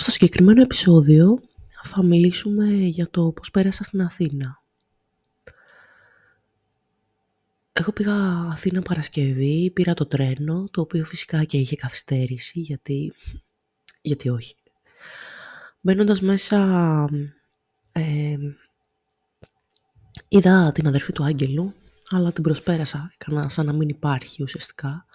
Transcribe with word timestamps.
Στο 0.00 0.10
συγκεκριμένο 0.10 0.62
επεισόδιο 0.62 1.40
θα 1.82 2.02
μιλήσουμε 2.02 2.66
για 2.72 3.10
το 3.10 3.32
πώς 3.32 3.50
πέρασα 3.50 3.82
στην 3.82 4.00
Αθήνα. 4.00 4.62
Εγώ 7.72 7.92
πήγα 7.92 8.14
Αθήνα 8.52 8.82
Παρασκευή, 8.82 9.70
πήρα 9.70 9.94
το 9.94 10.06
τρένο, 10.06 10.68
το 10.70 10.80
οποίο 10.80 11.04
φυσικά 11.04 11.44
και 11.44 11.58
είχε 11.58 11.76
καθυστέρηση, 11.76 12.60
γιατί, 12.60 13.12
γιατί 14.02 14.28
όχι. 14.28 14.54
Μπαίνοντας 15.80 16.20
μέσα, 16.20 16.58
ε, 17.92 18.36
είδα 20.28 20.72
την 20.72 20.86
αδερφή 20.86 21.12
του 21.12 21.24
Άγγελου, 21.24 21.74
αλλά 22.10 22.32
την 22.32 22.42
προσπέρασα, 22.42 23.12
έκανα 23.18 23.48
σαν 23.48 23.66
να 23.66 23.72
μην 23.72 23.88
υπάρχει 23.88 24.42
ουσιαστικά. 24.42 25.06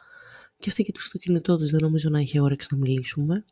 Και 0.58 0.70
αυτή 0.70 0.84
και 0.84 0.92
το 0.92 1.02
στο 1.02 1.18
κινητό 1.18 1.58
της 1.58 1.70
δεν 1.70 1.80
νομίζω 1.82 2.10
να 2.10 2.20
είχε 2.20 2.40
όρεξη 2.40 2.68
να 2.72 2.78
μιλήσουμε. 2.78 3.46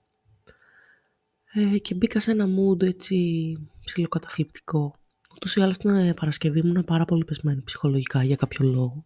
Ε, 1.53 1.77
και 1.77 1.95
μπήκα 1.95 2.19
σε 2.19 2.31
ένα 2.31 2.45
mood 2.45 2.83
έτσι 2.83 3.17
ψηλοκαταθλιπτικό. 3.85 4.95
Ούτως 5.35 5.55
ή 5.55 5.61
άλλως 5.61 5.77
την 5.77 6.13
Παρασκευή 6.13 6.59
ήμουν 6.59 6.83
πάρα 6.85 7.05
πολύ 7.05 7.25
πεσμένη 7.25 7.61
ψυχολογικά 7.61 8.23
για 8.23 8.35
κάποιο 8.35 8.65
λόγο. 8.65 9.05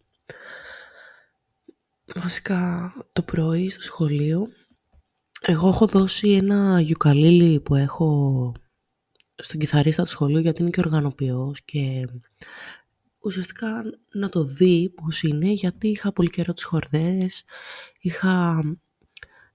Βασικά 2.14 2.92
το 3.12 3.22
πρωί 3.22 3.68
στο 3.68 3.82
σχολείο 3.82 4.48
εγώ 5.40 5.68
έχω 5.68 5.86
δώσει 5.86 6.30
ένα 6.32 6.80
γιουκαλίλι 6.80 7.60
που 7.60 7.74
έχω 7.74 8.52
στον 9.34 9.60
κιθαρίστα 9.60 10.02
του 10.02 10.10
σχολείου 10.10 10.40
γιατί 10.40 10.62
είναι 10.62 10.70
και 10.70 10.80
οργανοποιός 10.80 11.64
και 11.64 12.08
ουσιαστικά 13.18 13.82
να 14.12 14.28
το 14.28 14.44
δει 14.44 14.88
πώς 14.88 15.22
είναι 15.22 15.52
γιατί 15.52 15.88
είχα 15.88 16.12
πολύ 16.12 16.30
καιρό 16.30 16.52
τις 16.54 16.64
χορδές, 16.64 17.44
είχα... 18.00 18.62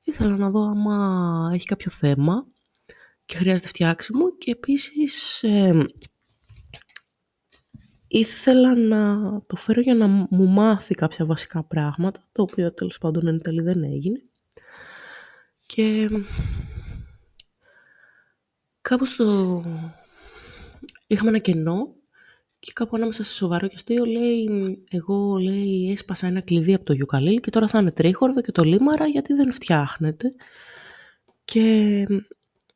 ήθελα 0.04 0.38
να 0.38 0.50
δω 0.50 0.62
άμα 0.62 1.50
έχει 1.54 1.66
κάποιο 1.66 1.92
θέμα 1.92 2.48
και 3.26 3.36
χρειάζεται 3.38 3.68
φτιάξιμο 3.68 4.38
και 4.38 4.52
επίσης 4.52 5.44
ήθελα 8.08 8.76
να 8.76 9.18
το 9.48 9.56
φέρω 9.56 9.82
για 9.82 9.96
να 9.96 10.08
μου 10.08 10.48
μάθει 10.48 10.94
κάποια 10.94 11.26
βασικά 11.26 11.64
πράγματα, 11.64 12.30
το 12.32 12.42
οποίο 12.42 12.74
τέλος 12.74 12.98
πάντων 12.98 13.28
εν 13.28 13.42
τέλει 13.42 13.62
δεν 13.62 13.84
έγινε. 13.84 14.24
Και 15.66 16.10
κάπου 18.82 19.06
στο... 19.06 19.64
είχαμε 21.08 21.30
ένα 21.30 21.40
κενό 21.40 21.96
και 22.60 22.72
κάπου 22.76 22.96
ανάμεσα 22.96 23.24
σε 23.24 23.34
σοβαρό 23.34 23.68
και 23.68 23.76
αστείο 23.76 24.06
λέει, 24.06 24.48
εγώ 24.90 25.38
λέει 25.38 25.92
έσπασα 25.92 26.28
ένα 26.28 26.42
κλειδί 26.42 26.74
από 26.74 26.86
το 26.86 26.94
γιουκαλίλ 26.94 27.40
και 27.40 27.50
τώρα 27.50 27.68
θα 27.68 27.80
είναι 27.80 27.92
τρίχορδο 27.92 28.42
και 28.42 28.52
το 28.52 28.64
λίμαρα 28.64 29.08
γιατί 29.08 29.34
δεν 29.34 29.54
φτιάχνεται. 29.54 30.34
Και 31.46 32.06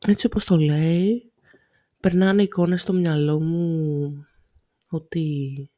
έτσι 0.06 0.26
όπως 0.26 0.46
το 0.46 0.58
λέει, 0.58 1.32
περνάνε 2.00 2.44
εικόνες 2.44 2.82
στο 2.82 2.94
μυαλό 2.94 3.40
μου 3.40 4.26
ότι 4.90 5.70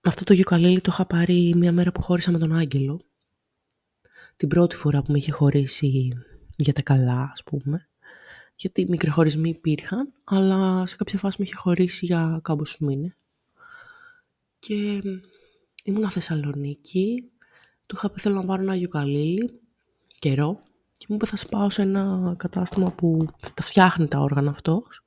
αυτό 0.00 0.24
το 0.24 0.32
γιουκαλίλι 0.32 0.80
το 0.80 0.90
είχα 0.92 1.06
πάρει 1.06 1.54
μια 1.56 1.72
μέρα 1.72 1.92
που 1.92 2.02
χώρισα 2.02 2.30
με 2.30 2.38
τον 2.38 2.56
Άγγελο. 2.56 3.00
Την 4.36 4.48
πρώτη 4.48 4.76
φορά 4.76 5.02
που 5.02 5.12
με 5.12 5.18
είχε 5.18 5.32
χωρίσει 5.32 6.12
για 6.56 6.72
τα 6.72 6.82
καλά, 6.82 7.30
ας 7.32 7.42
πούμε. 7.44 7.88
Γιατί 8.56 8.86
μικροχωρισμοί 8.88 9.48
υπήρχαν, 9.48 10.12
αλλά 10.24 10.86
σε 10.86 10.96
κάποια 10.96 11.18
φάση 11.18 11.36
με 11.38 11.44
είχε 11.44 11.54
χωρίσει 11.54 12.06
για 12.06 12.40
κάμπους 12.42 12.78
μήνες. 12.78 13.14
Και 14.58 15.02
ήμουν 15.84 16.10
Θεσσαλονίκη, 16.10 17.30
του 17.86 17.96
είχα 17.96 18.10
πει 18.10 18.20
θέλω 18.20 18.34
να 18.34 18.44
πάρω 18.44 18.62
ένα 18.62 18.74
γιουκαλίλι, 18.74 19.60
καιρό, 20.18 20.62
και 20.96 21.06
μου 21.08 21.14
είπε 21.14 21.26
θα 21.26 21.36
σπάω 21.36 21.70
σε 21.70 21.82
ένα 21.82 22.34
κατάστημα 22.36 22.90
που 22.92 23.26
τα 23.54 23.62
φτιάχνει 23.62 24.08
τα 24.08 24.18
όργανα 24.18 24.50
αυτός. 24.50 25.02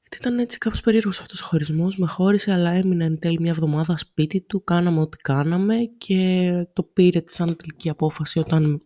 Γιατί 0.00 0.16
ήταν 0.16 0.38
έτσι 0.38 0.58
κάπως 0.58 0.80
περίεργος 0.80 1.20
αυτός 1.20 1.42
ο 1.42 1.46
χωρισμός. 1.46 1.96
Με 1.96 2.06
χώρισε 2.06 2.52
αλλά 2.52 2.70
έμεινα 2.70 3.04
εν 3.04 3.18
τέλει 3.18 3.40
μια 3.40 3.50
εβδομάδα 3.50 3.96
σπίτι 3.96 4.40
του. 4.40 4.64
Κάναμε 4.64 5.00
ό,τι 5.00 5.16
κάναμε 5.16 5.76
και 5.98 6.52
το 6.72 6.82
πήρε 6.82 7.20
της 7.20 7.34
σαν 7.34 7.56
τελική 7.56 7.88
απόφαση 7.88 8.38
όταν 8.38 8.70
με 8.70 8.80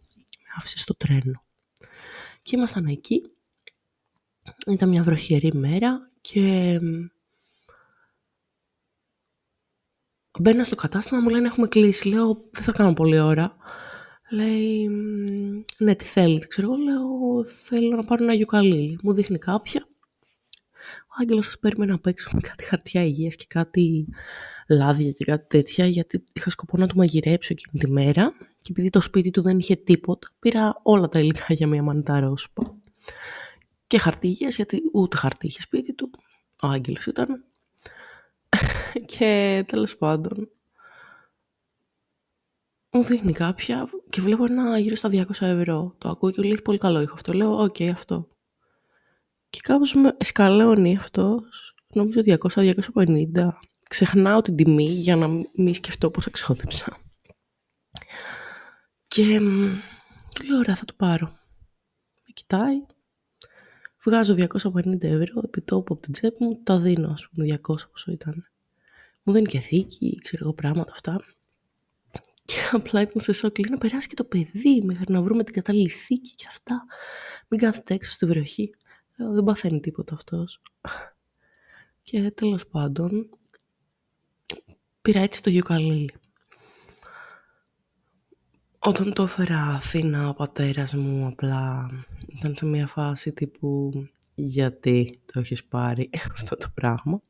άφησε 0.57 0.79
στο 0.79 0.95
τρένο. 0.95 1.43
Και 2.43 2.57
ήμασταν 2.57 2.87
εκεί. 2.87 3.23
Ήταν 4.67 4.89
μια 4.89 5.03
βροχερή 5.03 5.53
μέρα 5.55 6.11
και 6.21 6.79
μπαίνω 10.39 10.65
στο 10.65 10.75
κατάστημα, 10.75 11.21
μου 11.21 11.29
λένε 11.29 11.47
έχουμε 11.47 11.69
κλείσει. 11.69 12.09
Λέω 12.09 12.49
δεν 12.51 12.63
θα 12.63 12.73
κάνω 12.73 12.93
πολλή 12.93 13.19
ώρα. 13.19 13.55
Λέει, 14.31 14.89
ναι, 15.79 15.95
τι 15.95 16.05
θέλετε, 16.05 16.47
ξέρω 16.47 16.67
εγώ, 16.67 16.77
λέω, 16.77 17.45
θέλω 17.45 17.97
να 17.97 18.05
πάρω 18.05 18.25
ένα 18.25 18.35
γιουκαλίλι. 18.35 18.99
Μου 19.03 19.13
δείχνει 19.13 19.39
κάποια. 19.39 19.87
Ο 21.09 21.15
Άγγελος 21.21 21.45
σας 21.45 21.59
περίμενε 21.59 21.93
να 21.93 21.99
παίξω 21.99 22.31
με 22.35 22.41
κάτι 22.41 22.65
χαρτιά 22.65 23.05
υγείας 23.05 23.37
και 23.37 23.45
κάτι 23.49 24.07
λάδια 24.69 25.11
και 25.11 25.25
κάτι 25.25 25.47
τέτοια, 25.49 25.87
γιατί 25.87 26.25
είχα 26.33 26.51
σκοπό 26.51 26.77
να 26.77 26.87
του 26.87 26.97
μαγειρέψω 26.97 27.53
εκείνη 27.53 27.85
τη 27.85 27.91
μέρα 27.91 28.33
και 28.39 28.69
επειδή 28.71 28.91
το 28.91 29.01
σπίτι 29.01 29.31
του 29.31 29.43
δεν 29.43 29.59
είχε 29.59 29.77
τίποτα, 29.77 30.29
πήρα 30.39 30.81
όλα 30.83 31.09
τα 31.09 31.19
υλικά 31.19 31.47
για 31.49 31.67
μια 31.67 31.83
μανιτά 31.83 32.21
ρόσπα. 32.21 32.77
Και 33.87 33.99
χαρτί 33.99 34.27
υγείας, 34.27 34.57
γιατί 34.57 34.83
ούτε 34.93 35.17
χαρτί 35.17 35.47
είχε 35.47 35.61
σπίτι 35.61 35.95
του. 35.95 36.11
Ο 36.63 36.67
Άγγελος 36.67 37.07
ήταν. 37.07 37.45
και 39.17 39.65
τέλος 39.67 39.97
πάντων, 39.97 40.51
μου 42.91 43.03
δείχνει 43.03 43.33
κάποια 43.33 43.89
και 44.11 44.21
βλέπω 44.21 44.45
ένα 44.45 44.79
γύρω 44.79 44.95
στα 44.95 45.09
200 45.13 45.25
ευρώ. 45.41 45.95
Το 45.99 46.09
ακούω 46.09 46.31
και 46.31 46.43
λέει 46.43 46.61
πολύ 46.65 46.79
καλό 46.79 47.01
ήχο 47.01 47.15
αυτό. 47.15 47.33
Λέω, 47.33 47.63
OK, 47.63 47.77
okay, 47.79 47.89
αυτό. 47.89 48.29
Και 49.51 49.61
κάπως 49.63 49.95
με 49.95 50.15
εσκαλώνει 50.19 50.97
αυτός, 50.97 51.75
νομίζω 51.95 52.21
200-250. 52.25 53.49
Ξεχνάω 53.89 54.43
την 54.43 54.57
τιμή 54.57 54.85
για 54.85 55.17
να 55.17 55.29
μην 55.55 55.75
σκεφτώ 55.75 56.11
πόσα 56.11 56.27
ξόδεψα. 56.27 56.97
Και 59.09 59.41
του 60.35 60.45
λέω, 60.47 60.59
ωραία, 60.59 60.75
θα 60.75 60.85
το 60.85 60.95
πάρω. 60.97 61.27
Με 62.15 62.33
κοιτάει. 62.35 62.87
Βγάζω 64.05 64.35
250 64.35 65.03
ευρώ 65.03 65.41
επί 65.45 65.61
τόπου 65.61 65.93
από 65.93 66.03
την 66.03 66.13
τσέπη 66.13 66.45
μου, 66.45 66.61
τα 66.63 66.79
δίνω, 66.79 67.11
ας 67.11 67.29
πούμε, 67.29 67.47
200 67.47 67.59
πόσο 67.91 68.13
ήταν. 68.13 68.49
Μου 69.23 69.33
δίνει 69.33 69.47
και 69.47 69.59
θήκη, 69.59 70.21
ξέρω 70.23 70.45
εγώ 70.45 70.55
πράγματα 70.55 70.93
αυτά. 70.93 71.21
Και 72.49 72.57
απλά 72.73 73.01
ήταν 73.01 73.21
σε 73.21 73.33
σοκ. 73.33 73.59
Λέει 73.59 73.71
να 73.71 73.79
περάσει 73.79 74.09
και 74.09 74.15
το 74.15 74.25
παιδί 74.25 74.83
μέχρι 74.85 75.13
να 75.13 75.23
βρούμε 75.23 75.45
την 75.45 75.55
κατάλληλη 75.55 75.89
θήκη 75.89 76.35
και 76.35 76.45
αυτά. 76.49 76.85
Μην 77.49 77.61
κάθεται 77.61 77.95
έξω 77.95 78.13
στη 78.13 78.27
βροχή. 78.27 78.75
Λέω, 79.17 79.33
δεν 79.33 79.45
παθαίνει 79.45 79.81
τίποτα 79.81 80.15
αυτός. 80.15 80.63
Και 82.03 82.31
τέλος 82.31 82.67
πάντων, 82.67 83.29
πήρα 85.03 85.21
έτσι 85.21 85.43
το 85.43 85.51
γιουκαλίλι. 85.51 86.15
Όταν 88.79 89.13
το 89.13 89.23
έφερα 89.23 89.59
Αθήνα, 89.59 90.29
ο 90.29 90.35
πατέρας 90.35 90.95
μου 90.95 91.27
απλά 91.27 91.91
ήταν 92.27 92.57
σε 92.57 92.67
μια 92.67 92.87
φάση 92.87 93.33
τύπου 93.33 93.93
γιατί 94.43 95.21
το 95.33 95.41
έχεις 95.41 95.65
πάρει 95.65 96.11
αυτό 96.35 96.57
το 96.57 96.67
πράγμα. 96.75 97.23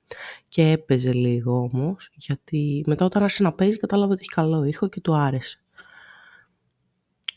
Και 0.48 0.62
έπαιζε 0.70 1.12
λίγο 1.12 1.70
όμως, 1.72 2.10
γιατί 2.14 2.84
μετά 2.86 3.04
όταν 3.04 3.22
άρχισε 3.22 3.42
να 3.42 3.52
παίζει 3.52 3.76
κατάλαβε 3.76 4.12
ότι 4.12 4.20
έχει 4.20 4.30
καλό 4.30 4.64
ήχο 4.64 4.88
και 4.88 5.00
του 5.00 5.14
άρεσε. 5.14 5.62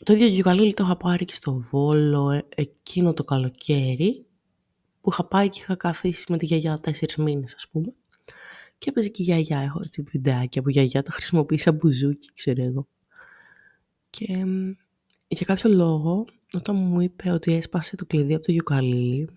Το 0.04 0.12
ίδιο 0.12 0.26
γιουκαλίλι 0.26 0.74
το 0.74 0.84
είχα 0.84 0.96
πάρει 0.96 1.24
και 1.24 1.34
στο 1.34 1.52
Βόλο 1.52 2.30
ε, 2.30 2.44
εκείνο 2.54 3.12
το 3.12 3.24
καλοκαίρι, 3.24 4.26
που 5.00 5.10
είχα 5.10 5.24
πάει 5.24 5.48
και 5.48 5.58
είχα 5.60 5.76
καθίσει 5.76 6.24
με 6.28 6.38
τη 6.38 6.46
γιαγιά 6.46 6.78
τέσσερις 6.78 7.16
μήνες 7.16 7.54
ας 7.54 7.68
πούμε. 7.68 7.92
Και 8.78 8.88
έπαιζε 8.90 9.08
και 9.08 9.22
η 9.22 9.24
γιαγιά, 9.24 9.58
έχω 9.58 9.80
έτσι 9.84 10.02
βιντεάκια 10.02 10.62
που 10.62 10.68
η 10.68 10.72
γιαγιά 10.72 11.02
το 11.02 11.10
χρησιμοποίησα 11.12 11.72
μπουζούκι, 11.72 12.30
ξέρω 12.34 12.62
εγώ. 12.62 12.88
Και 14.10 14.44
για 15.28 15.46
κάποιο 15.46 15.70
λόγο, 15.70 16.24
όταν 16.56 16.76
μου 16.76 17.00
είπε 17.00 17.30
ότι 17.30 17.54
έσπασε 17.54 17.96
το 17.96 18.06
κλειδί 18.06 18.34
από 18.34 18.44
το 18.44 18.52
γιουκαλίλι, 18.52 19.28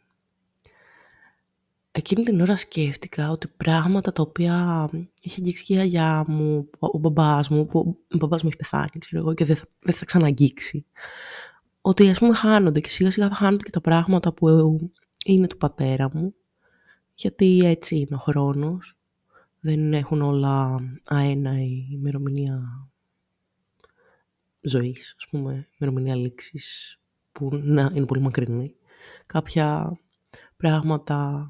εκείνη 1.98 2.24
την 2.24 2.42
ώρα 2.42 2.58
σκέφτηκα 2.58 3.30
ότι 3.30 3.48
πράγματα 3.48 4.12
τα 4.12 4.22
οποία 4.22 4.90
είχε 5.22 5.36
αγγίξει 5.40 5.64
και 5.64 5.74
η 5.74 5.76
γιαγιά 5.76 6.26
μου, 6.28 6.70
ο 6.80 6.98
μπαμπάς 6.98 7.50
μου, 7.50 7.66
που 7.66 7.98
ο 8.14 8.18
μπαμπάς 8.18 8.44
μου 8.44 8.48
έχει 8.48 8.58
πεθάνει, 8.58 9.00
ξέρω 9.00 9.22
εγώ, 9.22 9.34
και 9.34 9.46
δεν 9.46 9.56
θα, 9.56 9.66
δεν 9.80 9.96
θα 9.96 10.06
ξαναγγίξει. 10.06 10.86
Ότι 11.82 12.10
ας 12.10 12.20
πούμε 12.20 12.36
χάνονται 12.36 12.80
και 12.80 12.90
σιγά 12.90 13.12
σιγά 13.12 13.28
θα 13.28 13.36
χάνονται 13.36 13.64
και 13.64 13.70
τα 13.70 13.82
πράγματα 13.82 14.34
που 14.34 14.80
είναι 15.26 15.48
του 15.48 15.58
πατέρα 15.58 16.10
μου, 16.14 16.36
γιατί 17.16 17.62
έτσι 17.64 17.96
είναι 17.96 18.16
ο 18.16 18.18
χρόνος. 18.18 18.98
Δεν 19.60 19.94
έχουν 19.94 20.22
όλα 20.22 20.80
αένα 21.06 21.62
η 21.62 21.88
ημερομηνία 21.92 22.90
ζωής, 24.62 25.16
ας 25.18 25.28
πούμε, 25.30 25.68
ημερομηνία 25.80 26.16
λήξης, 26.16 27.00
που 27.32 27.50
να, 27.64 27.92
είναι 27.94 28.06
πολύ 28.06 28.22
μακρινή. 28.22 28.76
Κάποια 29.26 30.00
πράγματα 30.58 31.50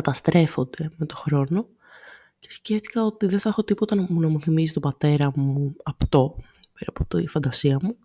καταστρέφονται 0.00 0.90
με 0.96 1.06
το 1.06 1.16
χρόνο 1.16 1.68
και 2.38 2.50
σκέφτηκα 2.50 3.04
ότι 3.04 3.26
δεν 3.26 3.38
θα 3.38 3.48
έχω 3.48 3.64
τίποτα 3.64 3.94
να 3.94 4.06
μου, 4.08 4.20
να 4.20 4.28
μου 4.28 4.40
θυμίζει 4.40 4.72
τον 4.72 4.82
πατέρα 4.82 5.32
μου 5.34 5.76
αυτό, 5.84 6.36
πέρα 6.72 6.86
από 6.86 7.04
το, 7.04 7.18
η 7.18 7.26
φαντασία 7.26 7.78
μου. 7.82 7.96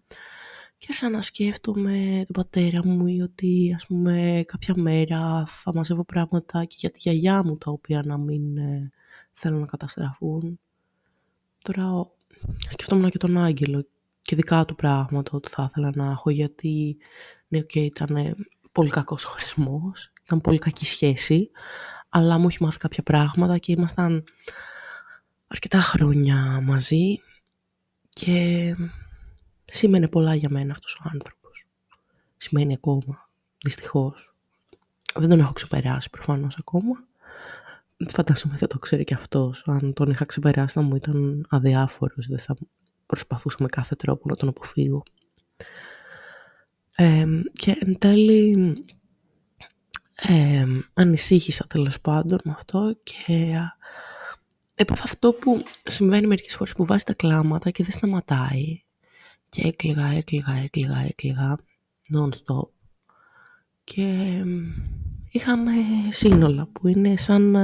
Και 0.78 0.88
άρχισα 0.90 1.10
να 1.10 1.22
σκέφτομαι 1.22 2.24
τον 2.26 2.44
πατέρα 2.44 2.86
μου 2.86 3.08
ή 3.08 3.22
ότι 3.22 3.74
ας 3.76 3.86
πούμε 3.86 4.44
κάποια 4.48 4.74
μέρα 4.78 5.46
θα 5.48 5.74
μαζεύω 5.74 6.04
πράγματα 6.04 6.66
και 6.66 6.76
για 6.80 6.92
τη 6.92 7.00
γιαγιά 7.02 7.44
μου 7.44 7.58
τα 7.58 7.72
οποία 7.72 8.02
να 8.06 8.18
μην 8.18 8.58
ε, 8.58 8.92
θέλω 9.34 9.58
να 9.58 9.66
καταστραφούν. 9.66 10.60
Τώρα 11.64 12.12
σκεφτόμουν 12.70 13.10
και 13.10 13.18
τον 13.18 13.38
Άγγελο 13.38 13.88
και 14.22 14.36
δικά 14.36 14.66
του 14.66 14.76
πράγματα 14.76 15.32
ότι 15.34 15.50
θα 15.50 15.68
ήθελα 15.70 15.92
να 15.96 16.12
έχω 16.12 16.30
γιατί 16.30 16.98
ναι, 17.48 17.60
okay, 17.60 17.76
ήταν 17.76 18.36
πολύ 18.72 18.90
κακός 18.90 19.24
χωρισμός, 19.24 20.13
ήταν 20.24 20.42
πολύ 20.42 20.58
κακή 20.58 20.86
σχέση, 20.86 21.52
αλλά 22.10 22.38
μου 22.38 22.48
έχει 22.48 22.64
μάθει 22.64 22.78
κάποια 22.78 23.04
πράγματα 23.04 23.58
και 23.58 23.72
ήμασταν 23.72 24.24
αρκετά 25.48 25.80
χρόνια 25.80 26.62
μαζί 26.64 27.22
και 28.10 28.76
σημαίνει 29.64 30.08
πολλά 30.08 30.36
για 30.36 30.50
μένα 30.50 30.72
αυτός 30.72 30.96
ο 30.96 31.10
άνθρωπος. 31.14 31.66
Σημαίνει 32.38 32.74
ακόμα, 32.74 33.30
δυστυχώς. 33.64 34.36
Δεν 35.16 35.30
τον 35.30 35.40
έχω 35.40 35.54
ξεπεράσει 35.54 36.10
προφανώς 36.10 36.58
ακόμα. 36.58 37.04
Φαντάζομαι 38.08 38.58
θα 38.58 38.68
το 38.68 38.80
ξέρει 38.80 39.04
και 39.04 39.14
αυτός. 39.14 39.64
Αν 39.68 39.94
τον 39.94 40.10
είχα 40.10 40.26
ξεπεράσει 40.26 40.74
θα 40.74 40.82
μου 40.82 40.96
ήταν 40.96 41.46
αδιάφορος. 41.50 42.28
Δεν 42.28 42.40
θα 42.40 42.56
προσπαθούσα 43.06 43.58
με 43.60 43.68
κάθε 43.68 43.96
τρόπο 43.96 44.30
να 44.30 44.36
τον 44.36 44.50
αποφύγω. 44.50 45.04
και 47.54 47.78
εν 47.80 47.98
τέλει 47.98 48.86
ε, 50.28 50.66
ανησύχησα 50.94 51.68
τέλος 51.68 52.02
πάντων 52.02 52.40
με 52.44 52.52
αυτό 52.52 52.96
και 53.04 53.58
έπαθα 54.76 55.04
αυτό 55.04 55.34
που 55.34 55.64
συμβαίνει 55.84 56.28
μερικές 56.28 56.56
φορές 56.56 56.74
που 56.74 56.86
βάζεις 56.86 57.04
τα 57.04 57.14
κλάματα 57.14 57.70
και 57.70 57.84
δεν 57.84 57.92
σταματάει 57.92 58.84
και 59.50 59.68
έκλαιγα, 59.68 60.06
έκλαιγα, 60.08 60.54
έκλαιγα, 60.54 61.06
έκλαιγα 61.06 61.58
non-stop 62.14 62.70
και 63.84 64.40
είχαμε 65.32 65.72
σύνολα 66.10 66.68
που 66.68 66.88
είναι 66.88 67.18
σαν, 67.18 67.56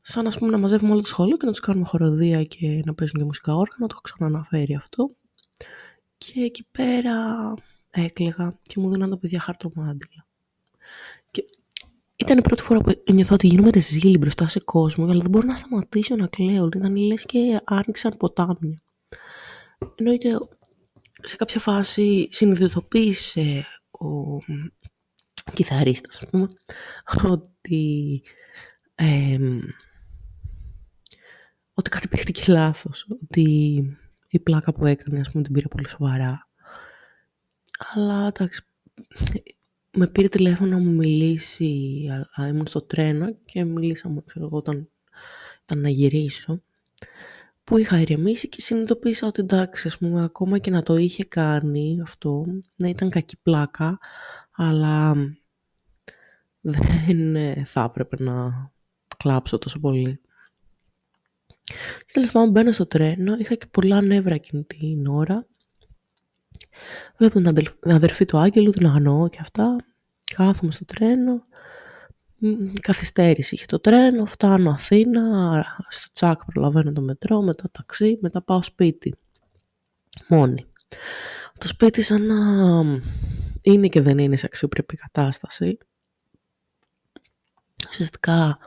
σαν 0.00 0.26
ας 0.26 0.38
πούμε, 0.38 0.50
να 0.50 0.58
μαζεύουμε 0.58 0.92
όλο 0.92 1.00
το 1.00 1.06
σχολείο 1.08 1.36
και 1.36 1.44
να 1.46 1.50
τους 1.50 1.60
κάνουμε 1.60 1.86
χοροδία 1.86 2.44
και 2.44 2.82
να 2.84 2.94
παίζουν 2.94 3.18
και 3.18 3.24
μουσικά 3.24 3.54
όργανα, 3.54 3.86
το 3.86 3.88
έχω 3.90 4.00
ξαναναφέρει 4.00 4.74
αυτό. 4.74 5.16
Και 6.18 6.40
εκεί 6.40 6.66
πέρα 6.70 7.14
έκλαιγα 7.90 8.58
και 8.62 8.80
μου 8.80 8.90
δίναν 8.90 9.10
τα 9.10 9.18
παιδιά 9.18 9.40
χαρτομάντιλα. 9.40 10.25
Και 12.16 12.24
ήταν 12.24 12.38
η 12.38 12.42
πρώτη 12.42 12.62
φορά 12.62 12.80
που 12.80 13.02
νιώθω 13.12 13.34
ότι 13.34 13.46
γίνομαι 13.46 13.70
ρεζίλη 13.70 14.18
μπροστά 14.18 14.48
σε 14.48 14.60
κόσμο, 14.60 15.04
αλλά 15.04 15.20
δεν 15.20 15.30
μπορώ 15.30 15.46
να 15.46 15.56
σταματήσω 15.56 16.16
να 16.16 16.26
κλαίω. 16.26 16.66
Ήταν 16.66 16.96
λες 16.96 17.24
και 17.26 17.60
άνοιξαν 17.64 18.16
ποτάμια. 18.16 18.82
Εννοείται 19.94 20.38
σε 21.22 21.36
κάποια 21.36 21.60
φάση 21.60 22.28
συνειδητοποίησε 22.30 23.66
ο 23.90 24.38
κιθαρίστας, 25.54 26.18
ας 26.22 26.28
πούμε, 26.30 26.48
ότι, 27.30 28.22
ε, 28.94 29.38
ότι 31.74 31.90
κάτι 31.90 32.08
παίχτηκε 32.08 32.52
λάθος, 32.52 33.06
ότι 33.22 33.44
η 34.28 34.38
πλάκα 34.38 34.72
που 34.72 34.86
έκανε, 34.86 35.20
ας 35.20 35.30
πούμε, 35.30 35.42
την 35.42 35.52
πήρε 35.52 35.68
πολύ 35.68 35.88
σοβαρά. 35.88 36.48
Αλλά, 37.94 38.26
εντάξει, 38.26 38.62
με 39.98 40.06
πήρε 40.06 40.28
τηλέφωνο 40.28 40.70
να 40.70 40.78
μου 40.78 40.90
μιλήσει, 40.90 42.06
α, 42.40 42.46
ήμουν 42.48 42.66
στο 42.66 42.82
τρένο 42.82 43.36
και 43.44 43.64
μιλήσαμε, 43.64 44.22
ξέρω 44.26 44.44
εγώ, 44.46 44.56
όταν 44.56 44.88
ήταν 45.64 45.80
να 45.80 45.88
γυρίσω, 45.88 46.62
που 47.64 47.78
είχα 47.78 48.00
ηρεμήσει 48.00 48.48
και 48.48 48.60
συνειδητοποίησα 48.60 49.26
ότι 49.26 49.40
εντάξει, 49.40 49.88
ας 49.88 49.98
πούμε, 49.98 50.24
ακόμα 50.24 50.58
και 50.58 50.70
να 50.70 50.82
το 50.82 50.96
είχε 50.96 51.24
κάνει 51.24 52.00
αυτό, 52.02 52.46
να 52.76 52.88
ήταν 52.88 53.10
κακή 53.10 53.36
πλάκα, 53.42 53.98
αλλά 54.50 55.14
δεν 56.60 57.36
ε, 57.36 57.64
θα 57.64 57.82
έπρεπε 57.82 58.16
να 58.22 58.50
κλάψω 59.16 59.58
τόσο 59.58 59.80
πολύ. 59.80 60.20
Και 61.98 62.12
τέλος 62.12 62.30
πάντων 62.30 62.50
μπαίνω 62.50 62.72
στο 62.72 62.86
τρένο, 62.86 63.36
είχα 63.38 63.54
και 63.54 63.66
πολλά 63.70 64.00
νεύρα 64.00 64.34
εκείνη 64.34 64.62
την 64.62 65.06
ώρα. 65.06 65.46
Βλέπω 67.16 67.40
την 67.80 67.92
αδερφή 67.92 68.24
του 68.24 68.38
Άγγελου, 68.38 68.70
την 68.70 68.86
αγνοώ 68.86 69.28
και 69.28 69.38
αυτά. 69.40 69.76
Κάθομαι 70.36 70.72
στο 70.72 70.84
τρένο. 70.84 71.44
Καθυστέρηση 72.80 73.54
είχε 73.54 73.66
το 73.66 73.80
τρένο, 73.80 74.26
φτάνω 74.26 74.70
Αθήνα, 74.70 75.64
στο 75.88 76.08
τσάκ 76.12 76.44
προλαβαίνω 76.44 76.92
το 76.92 77.00
μετρό, 77.00 77.42
μετά 77.42 77.70
ταξί, 77.70 78.18
μετά 78.20 78.42
πάω 78.42 78.62
σπίτι. 78.62 79.14
Μόνη. 80.28 80.66
Το 81.58 81.66
σπίτι 81.66 82.02
σαν 82.02 82.26
να 82.26 82.36
είναι 83.62 83.88
και 83.88 84.00
δεν 84.00 84.18
είναι 84.18 84.36
σε 84.36 84.46
αξιοπρεπή 84.46 84.96
κατάσταση. 84.96 85.78
Ουσιαστικά 87.88 88.58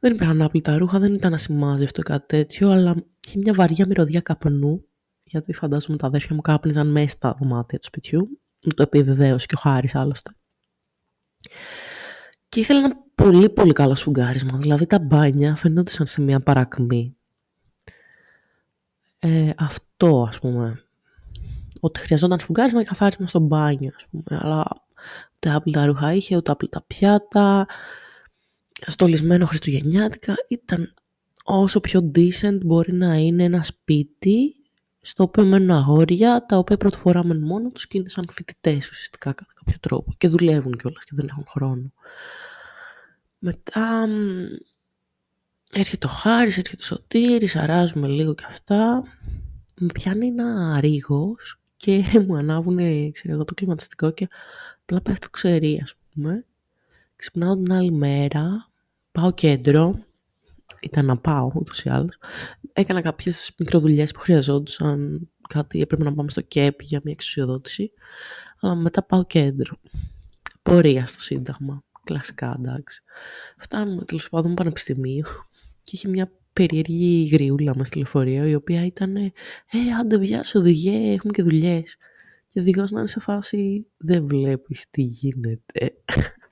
δεν 0.00 0.12
υπήρχαν 0.12 0.42
άπλυτα 0.42 0.78
ρούχα, 0.78 0.98
δεν 0.98 1.14
ήταν 1.14 1.34
ασημάζευτο 1.34 2.00
ή 2.00 2.04
κάτι 2.04 2.26
τέτοιο, 2.26 2.70
αλλά 2.70 2.94
είχε 3.26 3.38
μια 3.38 3.54
βαριά 3.54 3.86
μυρωδιά 3.86 4.20
καπνού, 4.20 4.84
γιατί 5.36 5.52
φαντάζομαι 5.52 5.96
τα 5.98 6.06
αδέρφια 6.06 6.34
μου 6.34 6.40
κάπνιζαν 6.40 6.90
μέσα 6.90 7.08
στα 7.08 7.36
δωμάτια 7.38 7.78
του 7.78 7.86
σπιτιού. 7.86 8.40
Μου 8.64 8.72
το 8.72 8.82
επιβεβαίωσε 8.82 9.46
και 9.46 9.54
ο 9.56 9.60
Χάρης 9.60 9.94
άλλωστε. 9.94 10.30
Και 12.48 12.60
ήθελα 12.60 12.78
ένα 12.78 12.96
πολύ 13.14 13.50
πολύ 13.50 13.72
καλό 13.72 13.94
σφουγγάρισμα, 13.94 14.58
δηλαδή 14.58 14.86
τα 14.86 14.98
μπάνια 14.98 15.56
φαινόντουσαν 15.56 16.06
σε 16.06 16.20
μια 16.20 16.40
παρακμή. 16.40 17.16
Ε, 19.18 19.50
αυτό 19.56 20.26
ας 20.28 20.38
πούμε 20.38 20.80
ότι 21.80 22.00
χρειαζόταν 22.00 22.38
σφουγγάρισμα 22.38 22.82
και 22.82 22.88
καθάρισμα 22.88 23.26
στο 23.26 23.38
μπάνιο, 23.38 23.92
ας 23.96 24.06
πούμε. 24.10 24.38
Αλλά 24.42 24.64
ούτε 25.34 25.50
άπλυτα 25.50 25.86
ρούχα 25.86 26.12
είχε, 26.12 26.36
ούτε 26.36 26.50
άπλυτα 26.50 26.82
πιάτα, 26.86 27.66
στολισμένο 28.86 29.46
χριστουγεννιάτικα. 29.46 30.34
Ήταν 30.48 30.94
όσο 31.44 31.80
πιο 31.80 32.10
decent 32.14 32.58
μπορεί 32.64 32.92
να 32.92 33.14
είναι 33.14 33.44
ένα 33.44 33.62
σπίτι 33.62 34.54
στο 35.06 35.22
οποίο 35.22 35.44
μένουν 35.44 35.70
αγόρια, 35.70 36.46
τα 36.46 36.56
οποία 36.56 36.76
πρώτη 36.76 36.96
φορά 36.96 37.24
μένουν 37.24 37.46
μόνο 37.46 37.70
τους 37.70 37.86
και 37.88 37.98
είναι 37.98 38.08
σαν 38.08 38.26
φοιτητές 38.30 38.90
ουσιαστικά 38.90 39.32
κατά 39.32 39.52
κάποιο 39.54 39.78
τρόπο 39.80 40.14
και 40.18 40.28
δουλεύουν 40.28 40.76
κιόλας 40.76 41.04
και 41.04 41.10
δεν 41.14 41.26
έχουν 41.30 41.44
χρόνο. 41.48 41.92
Μετά 43.38 44.08
έρχεται 45.72 46.06
ο 46.06 46.10
Χάρης, 46.10 46.58
έρχεται 46.58 46.82
ο 46.82 46.84
Σωτήρης, 46.84 47.56
αράζουμε 47.56 48.08
λίγο 48.08 48.34
και 48.34 48.44
αυτά. 48.46 49.02
Με 49.74 49.86
πιάνει 49.94 50.26
ένα 50.26 50.80
ρίγος 50.80 51.60
και 51.76 52.04
μου 52.26 52.36
ανάβουν 52.36 52.76
ξέρω 53.12 53.34
εγώ, 53.34 53.44
το 53.44 53.54
κλιματιστικό 53.54 54.10
και 54.10 54.28
απλά 54.80 55.00
πέφτω 55.00 55.30
ξέρει, 55.30 55.80
ας 55.82 55.94
πούμε. 56.12 56.44
Ξυπνάω 57.16 57.54
την 57.54 57.72
άλλη 57.72 57.92
μέρα, 57.92 58.70
πάω 59.12 59.32
κέντρο, 59.32 60.05
ήταν 60.80 61.04
να 61.04 61.16
πάω 61.16 61.50
ούτως 61.54 61.84
ή 61.84 61.88
άλλως. 61.88 62.18
Έκανα 62.72 63.00
κάποιες 63.00 63.52
μικροδουλειές 63.58 64.12
που 64.12 64.20
χρειαζόντουσαν 64.20 65.28
κάτι, 65.48 65.80
έπρεπε 65.80 66.04
να 66.04 66.14
πάμε 66.14 66.30
στο 66.30 66.40
ΚΕΠ 66.40 66.80
για 66.80 67.00
μια 67.04 67.12
εξουσιοδότηση. 67.12 67.92
Αλλά 68.60 68.74
μετά 68.74 69.02
πάω 69.02 69.24
κέντρο. 69.24 69.76
Πορεία 70.62 71.06
στο 71.06 71.20
Σύνταγμα. 71.20 71.84
Κλασικά, 72.04 72.54
εντάξει. 72.58 73.02
Φτάνουμε 73.58 74.02
τέλος 74.02 74.28
πάντων 74.28 74.54
πανεπιστημίου 74.54 75.24
και 75.82 75.90
είχε 75.92 76.08
μια 76.08 76.32
περίεργη 76.52 77.28
γριούλα 77.32 77.76
μας 77.76 77.86
στη 77.86 77.96
λεωφορείο, 77.96 78.44
η 78.44 78.54
οποία 78.54 78.86
ήταν 78.86 79.16
«Ε, 79.16 79.32
άντε 80.00 80.18
βιάσαι 80.18 80.58
οδηγέ, 80.58 81.12
έχουμε 81.12 81.32
και 81.32 81.42
δουλειές». 81.42 81.96
Και 82.52 82.58
ο 82.58 82.62
οδηγός 82.62 82.90
να 82.90 82.98
είναι 82.98 83.08
σε 83.08 83.20
φάση 83.20 83.86
«Δεν 83.96 84.26
βλέπεις 84.26 84.86
τι 84.90 85.02
γίνεται». 85.02 85.94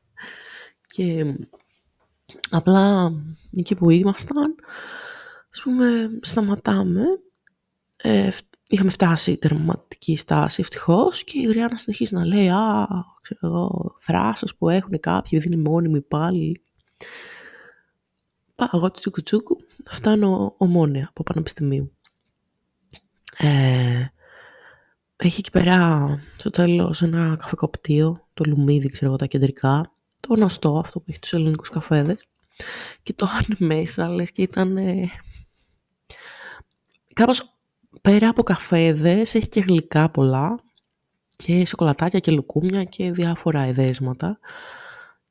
και 0.95 1.35
απλά 2.51 3.13
εκεί 3.57 3.75
που 3.75 3.91
ήμασταν, 3.91 4.55
ας 5.51 5.61
πούμε, 5.63 6.11
σταματάμε. 6.21 7.03
Ε, 7.97 8.29
είχαμε 8.69 8.91
φτάσει 8.91 9.37
τερματική 9.37 10.17
στάση 10.17 10.61
ευτυχώς 10.61 11.25
και 11.25 11.39
η 11.39 11.43
Γριάννα 11.43 11.77
συνεχίζει 11.77 12.15
να 12.15 12.25
λέει 12.25 12.49
«Α, 12.49 12.89
ξέρω 13.23 13.41
εγώ, 13.43 13.95
θράσος 13.99 14.57
που 14.57 14.69
έχουν 14.69 15.01
κάποιοι, 15.01 15.39
δεν 15.39 15.53
είναι 15.53 15.69
μόνιμοι 15.71 16.01
πάλι». 16.01 16.63
Πάω 18.55 18.69
εγώ 18.73 18.91
τσούκου 18.91 19.23
τσούκου, 19.23 19.57
φτάνω 19.85 20.55
ομόνια 20.59 21.07
από 21.09 21.23
πανεπιστημίου. 21.23 21.97
Ε, 23.39 24.05
έχει 25.17 25.39
εκεί 25.39 25.51
πέρα 25.51 26.09
στο 26.37 26.51
τέλος 26.51 27.03
ένα 27.03 27.37
καφεκοπτίο, 27.37 28.29
το 28.35 28.45
λουμίδι, 28.47 28.89
ξέρω 28.89 29.07
εγώ, 29.07 29.17
τα 29.17 29.27
κεντρικά. 29.27 29.94
Το 30.27 30.35
γνωστό, 30.35 30.79
αυτό 30.79 31.01
που 31.01 31.07
έχει 31.09 31.19
τους 31.19 31.33
ελληνικούς 31.33 31.69
καφέδες. 31.69 32.27
Και 33.03 33.13
το 33.13 33.27
είχαν 33.29 33.57
μέσα, 33.59 34.09
λες, 34.09 34.33
και 34.33 34.43
ήταν... 34.43 34.77
Ε, 34.77 35.11
κάπως 37.13 37.59
πέρα 38.01 38.29
από 38.29 38.43
καφέδες, 38.43 39.35
έχει 39.35 39.49
και 39.49 39.61
γλυκά 39.61 40.11
πολλά. 40.11 40.61
Και 41.37 41.67
σοκολατάκια 41.67 42.19
και 42.19 42.33
λουκούμια 42.33 42.85
και 42.85 43.13
διάφορα 43.13 43.61
εδέσματα. 43.61 44.39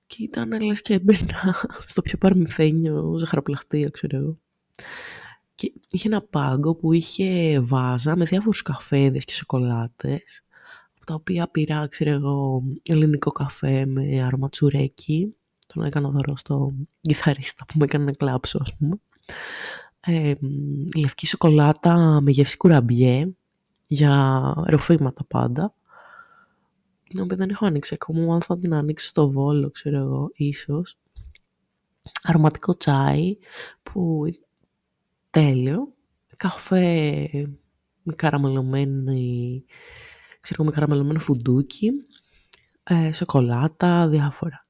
Και 0.08 0.24
ήταν 0.24 0.62
λες 0.62 0.82
και 0.82 0.94
έμπαινα 0.94 1.56
στο 1.92 2.02
πιο 2.02 2.18
παρμυθένιο 2.18 3.18
ζαχαροπλαχτείο, 3.18 3.92
ξέρω 3.92 4.18
εγώ. 4.18 4.38
Και 5.56 5.74
είχε 5.90 6.08
ένα 6.08 6.22
πάγκο 6.22 6.76
που 6.76 6.94
είχε 6.94 7.60
βάζα 7.60 8.16
με 8.16 8.26
διάφορους 8.26 8.62
καφέδες 8.62 9.26
και 9.26 9.34
σοκολάτες, 9.34 10.42
από 10.50 10.53
τα 11.06 11.14
οποία 11.14 11.48
πήρα, 11.48 11.88
ξέρω 11.88 12.10
εγώ, 12.12 12.64
ελληνικό 12.90 13.32
καφέ 13.32 13.86
με 13.86 14.24
άρωμα 14.24 14.50
τσουρέκι, 14.50 15.36
τον 15.68 15.84
έκανα 15.84 16.10
δωρό 16.10 16.38
στο 16.38 16.74
κιθαρίστα 17.02 17.66
που 17.66 17.74
μου 17.76 17.84
έκανε 17.84 18.04
να 18.04 18.12
κλάψω, 18.12 18.60
ας 18.62 18.76
πούμε. 18.76 18.96
Ε, 20.00 20.34
λευκή 20.98 21.28
σοκολάτα 21.28 22.22
με 22.22 22.32
γεύση 22.32 22.58
κουραμπιέ, 22.58 23.34
για 23.88 24.54
ροφήματα 24.68 25.24
πάντα. 25.24 25.74
Την 27.10 27.22
οποία 27.22 27.38
δεν 27.38 27.50
έχω 27.50 27.66
ανοίξει 27.66 27.94
ακόμα, 27.94 28.34
αν 28.34 28.42
θα 28.42 28.60
την 28.60 28.74
ανοίξω 28.74 29.08
στο 29.08 29.32
βόλο, 29.32 29.70
ξέρω 29.72 29.98
εγώ, 29.98 30.30
ίσως. 30.34 30.98
Αρωματικό 32.24 32.78
τσάι, 32.78 33.38
που 33.84 34.24
τέλειο. 35.30 35.94
Καφέ 36.38 37.30
με 38.04 38.14
καραμελωμένη, 38.14 39.64
ξέρω, 40.44 40.64
με 40.64 40.72
καραμελωμένο 40.72 41.20
φουντούκι. 41.20 41.92
Ε, 42.84 43.14
σοκολάτα, 43.14 44.08
διάφορα. 44.08 44.66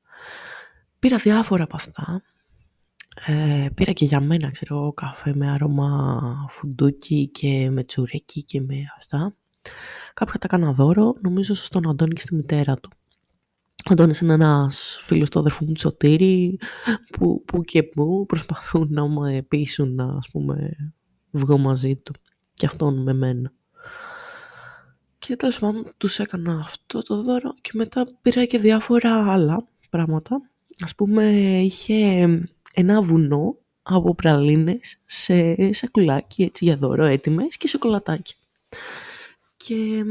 Πήρα 1.00 1.18
διάφορα 1.18 1.64
από 1.64 1.76
αυτά. 1.76 2.22
Ε, 3.26 3.68
πήρα 3.74 3.92
και 3.92 4.06
για 4.06 4.22
μένα, 4.22 4.52
ξέρω, 4.52 4.94
καφέ 4.94 5.34
με 5.36 5.52
άρωμα 5.52 6.48
φουντούκι 6.50 7.28
και 7.28 7.70
με 7.70 7.84
τσουρέκι 7.84 8.44
και 8.44 8.62
με 8.62 8.76
αυτά. 8.98 9.36
Κάποια 10.14 10.40
τα 10.40 10.48
έκανα 10.52 10.74
δώρο, 10.74 11.16
νομίζω 11.22 11.54
στον 11.54 11.90
Αντώνη 11.90 12.14
και 12.14 12.22
στη 12.22 12.36
μητέρα 12.36 12.76
του. 12.76 12.90
Ο 13.86 13.90
Αντώνης 13.92 14.20
είναι 14.20 14.34
ένας 14.34 15.00
φίλος 15.02 15.30
του 15.30 15.40
αδερφού 15.40 15.66
μου 15.66 15.74
Σωτήρη, 15.78 16.60
που, 17.12 17.44
που 17.46 17.62
και 17.62 17.84
που 17.84 18.26
προσπαθούν 18.26 18.88
να 18.92 19.08
με 19.08 19.42
πείσουν 19.42 19.96
να, 19.96 20.06
ας 20.06 20.30
πούμε, 20.32 20.76
βγω 21.32 21.58
μαζί 21.58 21.96
του. 21.96 22.14
Και 22.54 22.66
αυτόν 22.66 23.04
με 23.04 23.14
μένα. 23.14 23.54
Και 25.26 25.36
τέλος 25.36 25.60
πάντων 25.60 25.94
τους 25.98 26.20
έκανα 26.20 26.60
αυτό 26.60 27.02
το 27.02 27.22
δώρο 27.22 27.54
και 27.62 27.72
μετά 27.74 28.08
πήρα 28.22 28.46
και 28.46 28.58
διάφορα 28.58 29.32
άλλα 29.32 29.68
πράγματα. 29.90 30.50
Ας 30.80 30.96
πούμε 30.96 31.24
είχε 31.62 32.24
ένα 32.74 33.02
βουνό 33.02 33.58
από 33.84 34.16
πραλίνες 34.16 35.00
σε 35.06 35.74
σακουλάκι 35.74 36.44
έτσι 36.44 36.66
για 36.66 36.76
δώρο 36.76 37.06
έτοιμες 37.06 37.58
και 37.58 37.68
σοκολατάκι. 37.68 38.36
Και 39.58 40.04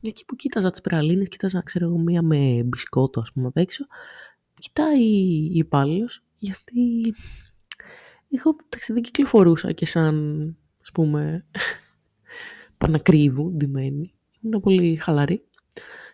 εκεί 0.00 0.24
που 0.24 0.36
κοίταζα 0.36 0.70
τις 0.70 0.80
πραλίνες, 0.80 1.28
κοίταζα 1.28 1.62
ξέρω 1.62 1.84
εγώ 1.84 1.98
μία 1.98 2.22
με 2.22 2.62
μπισκότο 2.64 3.20
ας 3.20 3.32
πούμε 3.32 3.46
απ' 3.46 3.56
έξω, 3.56 3.86
κοιτάει 4.58 5.02
η 5.02 5.50
υπάλληλος 5.54 6.22
γιατί 6.38 7.14
εγώ 8.30 8.56
δεν 8.88 9.02
κυκλοφορούσα 9.02 9.72
και 9.72 9.86
σαν 9.86 10.46
ας 10.82 10.90
πούμε 10.92 11.46
πανακρίβου 12.78 13.52
ντυμένη. 13.56 14.14
Ήμουν 14.42 14.60
πολύ 14.60 14.96
χαλαρή. 14.96 15.44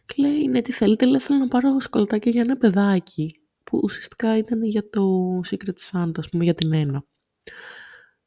Και 0.06 0.14
λέει, 0.23 0.49
ναι, 0.49 0.62
τι 0.62 0.73
θέλετε, 0.73 1.06
λέει, 1.06 1.20
θέλω 1.20 1.38
να 1.38 1.49
πάρω 1.49 1.80
σοκολατάκια 1.80 2.30
για 2.30 2.40
ένα 2.40 2.56
παιδάκι 2.56 3.40
που 3.64 3.80
ουσιαστικά 3.82 4.37
ήταν 4.37 4.64
για 4.64 4.90
το 4.90 5.40
Secret 5.50 5.90
Santa, 5.90 6.18
ας 6.18 6.28
πούμε, 6.28 6.44
για 6.44 6.54
την 6.54 6.73
ένα. 6.73 7.04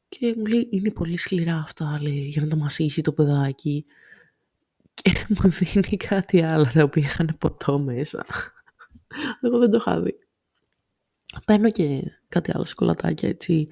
Και 0.08 0.34
μου 0.36 0.44
λέει, 0.46 0.68
είναι 0.70 0.90
πολύ 0.90 1.16
σκληρά 1.16 1.56
αυτά, 1.56 1.98
λέει, 2.02 2.18
για 2.18 2.42
να 2.42 2.48
τα 2.48 2.56
μασίσει 2.56 3.02
το 3.02 3.12
παιδάκι. 3.12 3.84
Και 4.94 5.12
μου 5.42 5.50
δίνει 5.50 5.96
κάτι 5.96 6.42
άλλο, 6.42 6.70
τα 6.72 6.82
οποία 6.82 7.02
είχαν 7.02 7.36
ποτό 7.38 7.78
μέσα. 7.78 8.26
Εγώ 9.40 9.58
δεν 9.58 9.70
το 9.70 9.76
είχα 9.76 10.00
δει. 10.00 10.18
Παίρνω 11.44 11.70
και 11.70 12.02
κάτι 12.28 12.50
άλλο 12.54 12.64
σοκολατάκια, 12.64 13.28
έτσι, 13.28 13.68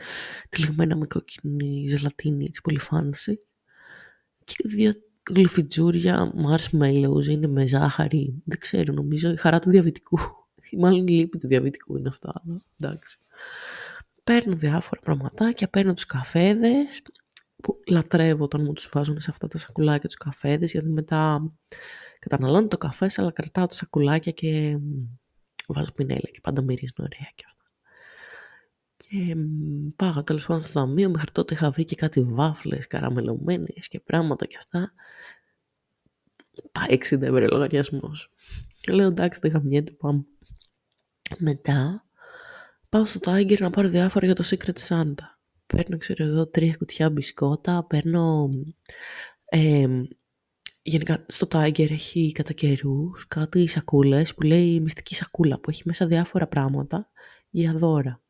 τυλιγμένα 0.49 0.97
με 0.97 1.07
κόκκινη 1.07 1.87
ζελατίνη, 1.89 2.45
έτσι, 2.45 2.61
πολύ 2.61 2.79
φάνηση. 2.79 3.39
Και 4.45 4.55
δύο 4.65 4.93
γλυφιτζούρια, 5.31 6.33
marshmallows, 6.47 7.27
είναι 7.27 7.47
με 7.47 7.67
ζάχαρη, 7.67 8.43
δεν 8.45 8.59
ξέρω, 8.59 8.93
νομίζω, 8.93 9.31
η 9.31 9.37
χαρά 9.37 9.59
του 9.59 9.71
διαβητικού. 9.71 10.19
Μάλλον 10.81 11.07
η 11.07 11.11
λύπη 11.11 11.39
του 11.39 11.47
διαβητικού 11.47 11.97
είναι 11.97 12.09
αυτά, 12.09 12.43
εντάξει. 12.81 13.19
Παίρνω 14.25 14.55
διάφορα 14.55 15.00
πραγματάκια, 15.00 15.69
παίρνω 15.69 15.95
τους 15.95 16.07
καφέδες, 16.07 17.03
που 17.62 17.81
λατρεύω 17.87 18.45
όταν 18.45 18.62
μου 18.62 18.73
τους 18.73 18.89
βάζουν 18.93 19.21
σε 19.21 19.31
αυτά 19.31 19.49
τα 19.49 19.59
σακουλάκια 19.59 20.09
τους 20.09 20.17
καφέδες, 20.17 20.73
γιατί 20.73 20.89
μετά 20.89 21.53
καταναλώνω 22.19 22.69
το 22.69 22.79
καφέ, 22.79 23.11
αλλά 23.17 23.33
κρατάω 23.33 23.67
τα 23.67 23.75
σακουλάκια 23.75 24.33
και 24.33 24.79
βάζω 25.67 25.93
πινέλα 25.93 26.29
και 26.33 26.41
πάντα 26.43 26.62
μυρίζουν 26.62 26.97
ωραία 26.99 27.31
και 27.35 27.45
αυτά. 27.47 27.60
Και 29.11 29.37
πάω 29.97 30.23
τέλος 30.23 30.47
πάντων 30.47 30.62
στο 30.62 30.73
ταμείο, 30.73 31.11
μέχρι 31.11 31.31
τότε 31.33 31.55
είχα 31.55 31.71
βρει 31.71 31.85
και 31.85 31.95
κάτι 31.95 32.23
βάφλες 32.23 32.87
καραμελωμένες 32.87 33.88
και 33.88 34.00
πράγματα 34.00 34.47
και 34.47 34.57
αυτά. 34.59 34.93
Πάει 36.73 36.99
60 37.11 37.23
ευρώ 37.23 37.47
λογαριασμός. 37.50 38.31
Και 38.76 38.93
λέω 38.93 39.07
εντάξει 39.07 39.40
δεν 39.43 39.50
γαμιέται 39.50 39.93
πάμε. 39.93 40.25
Μετά 41.38 42.07
πάω 42.88 43.05
στο 43.05 43.21
Tiger 43.23 43.59
να 43.59 43.71
πάρω 43.71 43.88
διάφορα 43.88 44.26
για 44.26 44.35
το 44.35 44.45
Secret 44.47 44.88
Santa. 44.88 45.25
Παίρνω, 45.67 45.97
ξέρω 45.97 46.25
εγώ, 46.25 46.47
τρία 46.47 46.75
κουτιά 46.75 47.11
μπισκότα, 47.11 47.85
παίρνω... 47.85 48.50
Ε, 49.45 49.88
γενικά 50.83 51.25
στο 51.29 51.47
Tiger 51.50 51.90
έχει 51.90 52.33
κατά 52.33 52.52
καιρούς 52.52 53.29
κάτι 53.29 53.67
σακούλες 53.67 54.35
που 54.35 54.43
λέει 54.43 54.81
μυστική 54.81 55.14
σακούλα 55.14 55.59
που 55.59 55.71
έχει 55.71 55.83
μέσα 55.85 56.07
διάφορα 56.07 56.47
πράγματα 56.47 57.11
για 57.50 57.73
δώρα. 57.73 58.23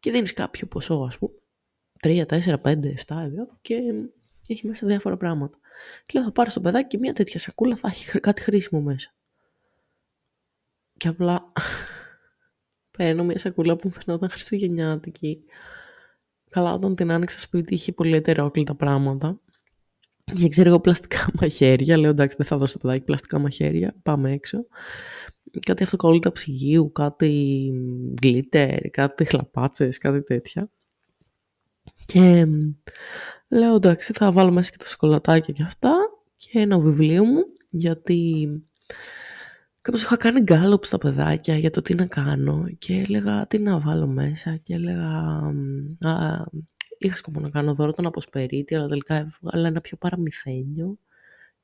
Και 0.00 0.10
δίνεις 0.10 0.32
κάποιο 0.32 0.66
ποσό 0.66 0.94
ας 0.94 1.18
πούμε, 1.18 1.32
3, 2.02 2.26
4, 2.26 2.60
5, 2.62 2.94
7 3.06 3.16
ευρώ 3.26 3.58
και 3.60 3.80
έχει 4.46 4.66
μέσα 4.66 4.86
διάφορα 4.86 5.16
πράγματα. 5.16 5.58
Και 6.06 6.12
λέω 6.12 6.22
θα 6.22 6.32
πάρω 6.32 6.50
στο 6.50 6.60
παιδάκι 6.60 6.86
και 6.86 6.98
μια 6.98 7.12
τέτοια 7.12 7.38
σακούλα 7.38 7.76
θα 7.76 7.88
έχει 7.88 8.20
κάτι 8.20 8.40
χρήσιμο 8.42 8.80
μέσα. 8.80 9.14
Και 10.96 11.08
απλά 11.08 11.52
παίρνω 12.96 13.24
μια 13.24 13.38
σακούλα 13.38 13.76
που 13.76 13.88
μου 13.88 13.92
φαινόταν 13.92 14.30
χριστουγεννιάτικη. 14.30 15.44
Καλά, 16.50 16.72
όταν 16.72 16.94
την 16.94 17.10
άνοιξα 17.10 17.38
σπίτι 17.38 17.74
είχε 17.74 17.92
πολύ 17.92 18.16
ετερόκλητα 18.16 18.74
πράγματα. 18.74 19.40
Και 20.34 20.48
ξέρω 20.48 20.68
εγώ 20.68 20.80
πλαστικά 20.80 21.30
μαχαίρια. 21.40 21.96
Λέω 21.96 22.10
εντάξει, 22.10 22.36
δεν 22.36 22.46
θα 22.46 22.56
δώσω 22.56 22.72
το 22.72 22.78
παιδάκι 22.78 23.04
πλαστικά 23.04 23.38
μαχαίρια. 23.38 23.94
Πάμε 24.02 24.32
έξω. 24.32 24.66
Κάτι 25.66 25.82
αυτοκόλλητα 25.82 26.32
ψυγείου, 26.32 26.92
κάτι 26.92 27.72
γκλίτερ, 28.20 28.90
κάτι 28.90 29.24
χλαπάτσες, 29.24 29.98
κάτι 29.98 30.22
τέτοια. 30.22 30.70
Και 32.04 32.46
λέω 33.48 33.74
εντάξει, 33.74 34.12
θα 34.12 34.32
βάλω 34.32 34.50
μέσα 34.50 34.70
και 34.70 34.76
τα 34.76 34.86
σοκολατάκια 34.86 35.54
και 35.54 35.62
αυτά 35.62 35.94
και 36.36 36.58
ένα 36.58 36.78
βιβλίο 36.78 37.24
μου, 37.24 37.42
γιατί 37.70 38.48
Κάπως 39.82 40.02
είχα 40.02 40.16
κάνει 40.16 40.40
γκάλωπ 40.40 40.84
στα 40.84 40.98
παιδάκια 40.98 41.56
για 41.56 41.70
το 41.70 41.82
τι 41.82 41.94
να 41.94 42.06
κάνω 42.06 42.68
και 42.78 42.94
έλεγα 42.94 43.46
τι 43.46 43.58
να 43.58 43.78
βάλω 43.78 44.06
μέσα 44.06 44.56
και 44.56 44.74
έλεγα 44.74 45.08
α, 46.00 46.44
είχα 46.98 47.16
σκοπό 47.16 47.40
να 47.40 47.50
κάνω 47.50 47.74
δώρο 47.74 47.92
τον 47.92 48.06
αποσπερίτη 48.06 48.74
αλλά 48.74 48.88
τελικά 48.88 49.14
έβγαλα 49.14 49.68
ένα 49.68 49.80
πιο 49.80 49.96
παραμυθένιο 49.96 50.98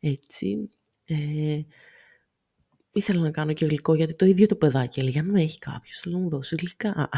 έτσι 0.00 0.70
ε, 1.04 1.60
ήθελα 2.96 3.20
να 3.20 3.30
κάνω 3.30 3.52
και 3.52 3.64
γλυκό 3.64 3.94
γιατί 3.94 4.14
το 4.14 4.26
ίδιο 4.26 4.46
το 4.46 4.56
παιδάκι 4.56 5.00
έλεγε 5.00 5.18
αν 5.18 5.30
με 5.30 5.42
έχει 5.42 5.58
κάποιος 5.58 5.98
θέλω 5.98 6.16
να 6.16 6.22
μου 6.22 6.28
δώσει 6.28 6.54
γλυκά 6.58 7.08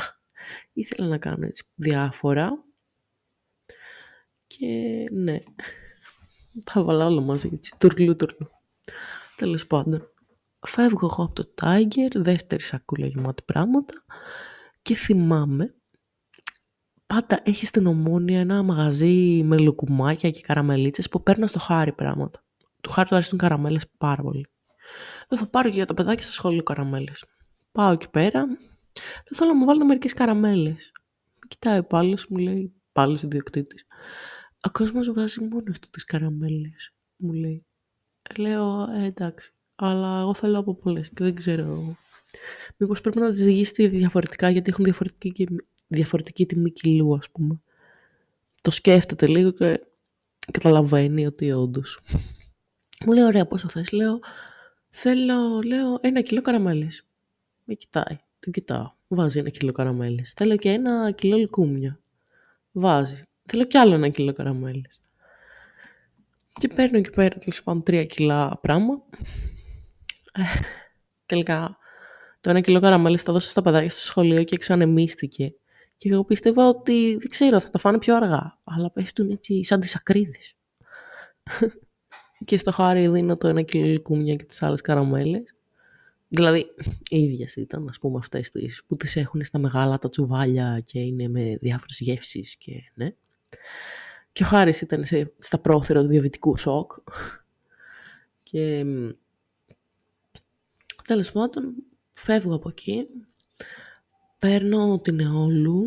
ήθελα 0.73 1.09
να 1.09 1.19
κάνω 1.19 1.47
έτσι 1.47 1.65
διάφορα 1.75 2.65
και 4.47 4.67
ναι 5.13 5.43
θα 6.65 6.83
βάλω 6.83 7.05
όλα 7.05 7.21
μαζί 7.21 7.51
έτσι 7.53 7.75
τουρλού 7.79 8.17
τουρλού 8.17 8.51
τέλος 9.37 9.67
πάντων 9.67 10.13
Φεύγω 10.67 11.09
εγώ 11.13 11.25
από 11.25 11.33
το 11.35 11.55
Tiger, 11.61 12.11
δεύτερη 12.15 12.63
σακούλα 12.63 13.07
γεμάτη 13.07 13.43
πράγματα 13.43 14.05
και 14.83 14.95
θυμάμαι 14.95 15.75
πάντα 17.07 17.41
έχει 17.45 17.67
στην 17.67 17.87
Ομόνια 17.87 18.41
ένα 18.41 18.63
μαγαζί 18.63 19.43
με 19.45 19.59
λουκουμάκια 19.59 20.31
και 20.31 20.41
καραμελίτσες 20.41 21.09
που 21.09 21.23
παίρνω 21.23 21.47
στο 21.47 21.59
χάρι 21.59 21.93
πράγματα. 21.93 22.45
Του 22.81 22.91
χάρη 22.91 23.09
του 23.09 23.15
αρέσουν 23.15 23.39
καραμέλες 23.39 23.87
πάρα 23.99 24.23
πολύ. 24.23 24.47
Δεν 25.29 25.39
θα 25.39 25.47
πάρω 25.47 25.69
και 25.69 25.75
για 25.75 25.87
τα 25.87 25.95
παιδάκια 25.95 26.23
στο 26.23 26.33
σχολείο 26.33 26.63
καραμέλες. 26.63 27.25
Πάω 27.73 27.93
εκεί 27.93 28.11
πέρα. 28.11 28.47
Δεν 29.25 29.35
θέλω 29.35 29.51
να 29.51 29.57
μου 29.57 29.65
βάλετε 29.65 29.85
μερικές 29.85 30.13
καραμέλες. 30.13 30.93
Κοιτάει 31.49 31.79
ο 31.79 31.85
πάλι 31.85 32.19
μου 32.29 32.37
λέει, 32.37 32.73
πάλι 32.93 33.19
ιδιοκτήτης. 33.23 33.85
Ο 34.67 34.71
κόσμος 34.71 35.13
βάζει 35.13 35.45
μόνος 35.45 35.79
του 35.79 35.89
τις 35.91 36.05
καραμέλες, 36.05 36.93
μου 37.17 37.33
λέει. 37.33 37.67
Λέω, 38.37 38.91
ε, 38.97 39.05
εντάξει 39.05 39.53
αλλά 39.81 40.21
εγώ 40.21 40.35
θέλω 40.35 40.59
από 40.59 40.75
πολλές 40.75 41.09
και 41.09 41.25
δεν 41.25 41.35
ξέρω. 41.35 41.97
Μήπως 42.77 43.01
πρέπει 43.01 43.19
να 43.19 43.29
τι 43.29 43.35
ζυγίσετε 43.35 43.89
διαφορετικά 43.89 44.51
γιατί 44.51 44.71
έχουν 44.71 44.85
διαφορετική, 44.85 45.47
διαφορετική 45.87 46.47
τιμή 46.47 46.71
κιλού, 46.71 47.17
ας 47.17 47.31
πούμε. 47.31 47.61
Το 48.63 48.71
σκέφτεται 48.71 49.27
λίγο 49.27 49.51
και 49.51 49.81
καταλαβαίνει 50.53 51.27
ότι 51.27 51.53
όντως. 51.53 52.01
Μου 53.07 53.13
λέει, 53.13 53.25
ωραία, 53.25 53.47
πόσο 53.47 53.69
θες. 53.69 53.91
Λέω, 53.93 54.19
θέλω, 54.91 55.61
λέω, 55.61 55.99
ένα 56.01 56.21
κιλό 56.21 56.43
καραμέλες. 56.43 57.07
Με 57.65 57.75
κοιτάει, 57.75 58.19
τον 58.41 58.53
κοιτάω. 58.53 58.93
Βάζει 59.09 59.39
ένα 59.39 59.49
κιλό 59.49 59.73
καραμέλες. 59.73 60.33
Θέλω 60.37 60.57
και 60.57 60.71
ένα 60.71 61.11
κιλό 61.11 61.37
λικούμια. 61.37 62.01
Βάζει. 62.73 63.23
Θέλω 63.45 63.65
κι 63.65 63.79
άλλο 63.79 63.95
ένα 63.95 64.09
κιλό 64.09 64.33
καραμέλες. 64.33 65.01
Και 66.53 66.69
παίρνω 66.69 66.99
εκεί 66.99 67.11
πέρα 67.11 67.39
τέλος 67.39 67.63
πάντων 67.63 67.83
τρία 67.83 68.05
κιλά 68.05 68.59
πράγμα. 68.61 69.03
Ε, 70.33 70.43
τελικά 71.27 71.79
το 72.41 72.51
ένα 72.51 72.61
κιλό 72.61 72.81
καραμέλες 72.81 73.23
το 73.23 73.33
δώσα 73.33 73.51
στα 73.51 73.63
παιδάκια 73.63 73.91
στο 73.91 74.01
σχολείο 74.01 74.45
και 74.45 74.57
ξανεμίστηκε. 74.57 75.55
Και 75.97 76.09
εγώ 76.09 76.25
πίστευα 76.25 76.69
ότι 76.69 77.17
δεν 77.17 77.29
ξέρω, 77.31 77.61
θα 77.61 77.71
τα 77.71 77.79
φάνε 77.79 77.99
πιο 77.99 78.17
αργά. 78.17 78.59
Αλλά 78.65 78.91
πέφτουν 78.91 79.31
έτσι 79.31 79.65
σαν 79.65 79.81
τις 79.81 79.97
ακρίδες. 79.97 80.55
Και 82.45 82.57
στο 82.57 82.73
χάρι 82.73 83.09
δίνω 83.09 83.37
το 83.37 83.49
ένα 83.49 83.63
κιλό 83.63 83.87
λικούμια 83.87 84.37
και 84.37 84.45
τις 84.45 84.63
άλλες 84.63 84.81
καραμέλες. 84.81 85.55
Δηλαδή, 86.29 86.67
οι 87.09 87.23
ίδιες 87.23 87.57
ήταν, 87.57 87.89
ας 87.89 87.99
πούμε, 87.99 88.19
αυτές 88.19 88.51
τις 88.51 88.83
που 88.87 88.97
τις 88.97 89.17
έχουν 89.17 89.45
στα 89.45 89.59
μεγάλα 89.59 89.99
τα 89.99 90.09
τσουβάλια 90.09 90.83
και 90.87 91.01
είναι 91.01 91.29
με 91.29 91.57
διάφορες 91.61 92.01
γεύσεις 92.01 92.57
και 92.57 92.73
ναι. 92.95 93.15
Και 94.33 94.43
ο 94.43 94.47
Χάρης 94.47 94.81
ήταν 94.81 95.05
σε, 95.05 95.33
στα 95.39 95.59
πρόθυρα 95.59 96.01
του 96.03 96.09
διαβητικού 96.09 96.57
σοκ. 96.57 96.93
Και 98.43 98.85
τέλος 101.05 101.33
πάντων, 101.33 101.75
φεύγω 102.13 102.55
από 102.55 102.69
εκεί, 102.69 103.07
παίρνω 104.39 105.01
την 105.01 105.21
αιώλου 105.21 105.85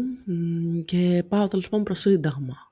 και 0.85 1.23
πάω 1.27 1.47
τέλος 1.47 1.69
πάντων 1.69 1.85
προς 1.85 1.99
σύνταγμα. 1.99 2.70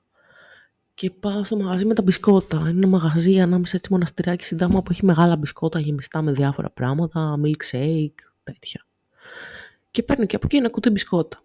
Και 1.00 1.10
πάω 1.10 1.44
στο 1.44 1.56
μαγαζί 1.56 1.84
με 1.84 1.94
τα 1.94 2.02
μπισκότα. 2.02 2.56
Είναι 2.58 2.68
ένα 2.68 2.86
μαγαζί 2.86 3.40
ανάμεσα 3.40 3.76
έτσι 3.76 3.92
μοναστηράκι 3.92 4.44
σύνταγμα 4.44 4.82
που 4.82 4.92
έχει 4.92 5.04
μεγάλα 5.04 5.36
μπισκότα 5.36 5.80
γεμιστά 5.80 6.22
με 6.22 6.32
διάφορα 6.32 6.70
πράγματα, 6.70 7.38
milkshake, 7.44 8.14
τέτοια. 8.42 8.86
Και 9.90 10.02
παίρνω 10.02 10.24
και 10.24 10.36
από 10.36 10.46
εκεί 10.46 10.56
ένα 10.56 10.70
κουτί 10.70 10.90
μπισκότα. 10.90 11.42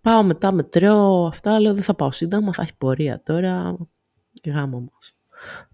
Πάω 0.00 0.22
μετά 0.22 0.52
με 0.52 0.62
τρέω 0.62 1.26
αυτά, 1.26 1.60
λέω 1.60 1.74
δεν 1.74 1.82
θα 1.82 1.94
πάω 1.94 2.12
σύνταγμα, 2.12 2.52
θα 2.52 2.62
έχει 2.62 2.76
πορεία 2.78 3.22
τώρα. 3.24 3.76
Γάμα 4.46 4.78
μας. 4.78 5.16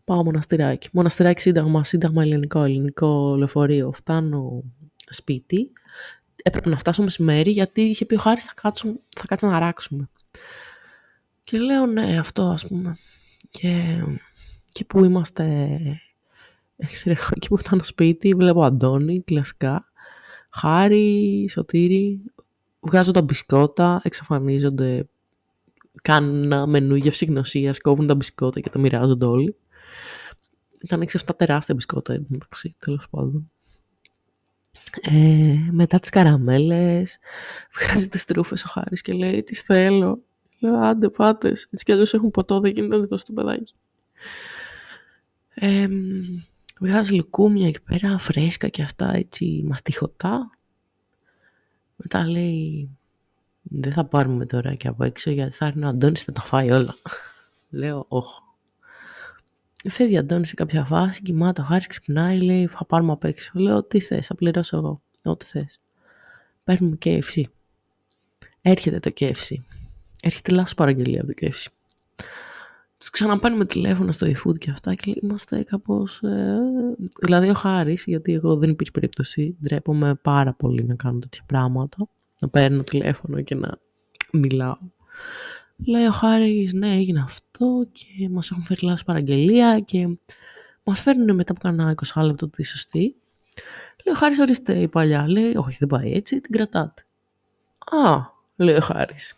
Πάω 0.04 0.24
μοναστηράκι. 0.24 0.88
Μοναστηράκι 0.92 1.40
σύνταγμα, 1.40 1.84
σύνταγμα 1.84 2.22
ελληνικό, 2.22 2.62
ελληνικό 2.62 3.34
λεωφορείο. 3.36 3.92
Φτάνω 3.92 4.62
σπίτι. 5.08 5.72
Έπρεπε 6.42 6.68
να 6.68 6.78
φτάσω 6.78 7.02
μεσημέρι 7.02 7.50
γιατί 7.50 7.80
είχε 7.80 8.04
πει 8.04 8.14
ο 8.14 8.18
Χάρης 8.18 8.44
θα, 8.44 8.52
κάτσουμε, 8.54 8.94
θα 9.16 9.24
κάτσει 9.26 9.46
να 9.46 9.58
ράξουμε. 9.58 10.08
Και 11.50 11.58
λέω 11.58 11.86
ναι 11.86 12.18
αυτό 12.18 12.42
ας 12.42 12.66
πούμε. 12.66 12.98
Και, 13.50 14.02
και 14.72 14.84
που 14.84 15.04
είμαστε, 15.04 15.78
εκεί 17.34 17.48
που 17.48 17.56
φτάνω 17.56 17.82
σπίτι 17.82 18.34
βλέπω 18.34 18.62
Αντώνη 18.62 19.22
κλασικά. 19.22 19.84
Χάρη, 20.50 21.46
Σωτήρη, 21.50 22.20
βγάζω 22.80 23.10
τα 23.10 23.22
μπισκότα, 23.22 24.00
εξαφανίζονται, 24.04 25.08
κάνουν 26.02 26.42
ένα 26.44 26.66
μενού 26.66 26.94
γεύση 26.94 27.24
γνωσίας, 27.24 27.80
κόβουν 27.80 28.06
τα 28.06 28.14
μπισκότα 28.14 28.60
και 28.60 28.70
τα 28.70 28.78
μοιράζονται 28.78 29.26
όλοι. 29.26 29.56
Ήταν 30.82 31.02
6-7 31.02 31.18
τεράστια 31.36 31.74
μπισκότα, 31.74 32.22
μεταξύ, 32.28 32.76
τέλος 32.78 33.08
πάντων. 33.10 33.50
Ε, 35.00 35.68
μετά 35.70 35.98
τις 35.98 36.10
καραμέλες, 36.10 37.18
βγάζει 37.74 38.08
τις 38.08 38.24
τρούφες 38.24 38.64
ο 38.64 38.68
Χάρης 38.68 39.00
και 39.02 39.12
λέει 39.12 39.42
«Τις 39.42 39.60
θέλω». 39.60 40.24
Λέω 40.60 40.80
«Άντε 40.80 41.08
πάτες, 41.08 41.68
έτσι 41.70 41.84
κι 41.84 41.92
αλλιώς 41.92 42.14
έχουν 42.14 42.30
ποτό, 42.30 42.60
δεν 42.60 42.72
γίνεται 42.72 42.96
να 42.96 43.06
δώσω 43.06 43.24
το 43.26 43.32
παιδάκι». 43.32 43.74
Ε, 45.54 45.88
βγάζεις 46.80 47.16
λουκούμια 47.16 47.68
εκεί 47.68 47.80
πέρα, 47.80 48.18
φρέσκα 48.18 48.68
και 48.68 48.82
αυτά, 48.82 49.12
έτσι 49.14 49.62
μαστιχωτά. 49.66 50.50
Μετά 51.96 52.26
λέει 52.26 52.88
«Δεν 53.62 53.92
θα 53.92 54.04
πάρουμε 54.04 54.46
τώρα 54.46 54.74
και 54.74 54.88
από 54.88 55.04
έξω 55.04 55.30
γιατί 55.30 55.52
θα 55.52 55.66
έρθει 55.66 55.84
ο 55.84 55.88
Αντώνης 55.88 56.22
θα 56.22 56.32
τα 56.32 56.40
φάει 56.40 56.70
όλα». 56.70 56.94
Λέω 57.70 58.04
«Όχι». 58.08 58.40
Φεύγει 59.88 60.16
ο 60.16 60.18
Αντώνης 60.18 60.48
σε 60.48 60.54
κάποια 60.54 60.84
φάση, 60.84 61.22
κοιμάται 61.22 61.60
ο 61.60 61.64
Χάρης, 61.64 61.86
ξυπνάει, 61.86 62.40
λέει 62.40 62.66
θα 62.66 62.84
πάρουμε 62.84 63.12
απ' 63.12 63.24
έξω. 63.24 63.50
Λέω 63.54 63.82
τι 63.82 64.00
θες, 64.00 64.26
θα 64.26 64.34
πληρώσω 64.34 64.76
εγώ, 64.76 65.02
ό,τι 65.22 65.44
θες. 65.44 65.80
Παίρνουμε 66.64 66.98
KFC. 67.04 67.42
Έρχεται 68.62 68.98
το 68.98 69.10
KFC. 69.20 69.54
Έρχεται 70.22 70.52
λάθος 70.52 70.74
παραγγελία 70.74 71.20
από 71.20 71.34
το 71.34 71.46
KFC. 71.46 71.66
Τους 72.98 73.10
ξαναπαίρνουμε 73.10 73.64
τηλέφωνο 73.64 74.12
στο 74.12 74.26
eFood 74.26 74.58
και 74.58 74.70
αυτά 74.70 74.94
και 74.94 75.02
λέει, 75.06 75.18
είμαστε 75.22 75.62
κάπως... 75.62 76.22
Ε... 76.22 76.58
Δηλαδή 77.20 77.48
ο 77.48 77.54
Χάρης, 77.54 78.04
γιατί 78.06 78.32
εγώ 78.32 78.56
δεν 78.56 78.70
υπήρχε 78.70 78.92
περίπτωση, 78.92 79.56
ντρέπομαι 79.62 80.14
πάρα 80.14 80.52
πολύ 80.52 80.84
να 80.84 80.94
κάνω 80.94 81.18
τέτοια 81.18 81.42
πράγματα. 81.46 81.96
Να 82.40 82.48
παίρνω 82.48 82.82
τηλέφωνο 82.82 83.40
και 83.40 83.54
να 83.54 83.78
μιλάω. 84.32 84.76
Λέει 85.86 86.06
ο 86.06 86.10
Χάρης, 86.10 86.72
ναι 86.72 86.94
έγινε 86.94 87.20
αυτό 87.20 87.88
και 87.92 88.28
μας 88.28 88.50
έχουν 88.50 88.62
φέρει 88.62 88.80
λάθος 88.86 89.04
παραγγελία 89.04 89.80
και 89.80 90.08
μας 90.84 91.00
φέρνουν 91.00 91.34
μετά 91.34 91.52
από 91.52 91.60
κανένα 91.60 91.94
20 92.14 92.22
λεπτό 92.22 92.48
τη 92.48 92.64
σωστή. 92.64 93.16
Λέει 94.04 94.14
ο 94.14 94.18
Χάρης, 94.18 94.38
ορίστε 94.38 94.80
η 94.80 94.88
παλιά. 94.88 95.28
Λέει, 95.28 95.56
όχι 95.56 95.76
δεν 95.78 95.88
πάει 95.88 96.12
έτσι, 96.12 96.40
την 96.40 96.52
κρατάτε. 96.52 97.04
Α, 98.04 98.20
λέει 98.56 98.74
ο 98.74 98.80
Χάρης. 98.80 99.34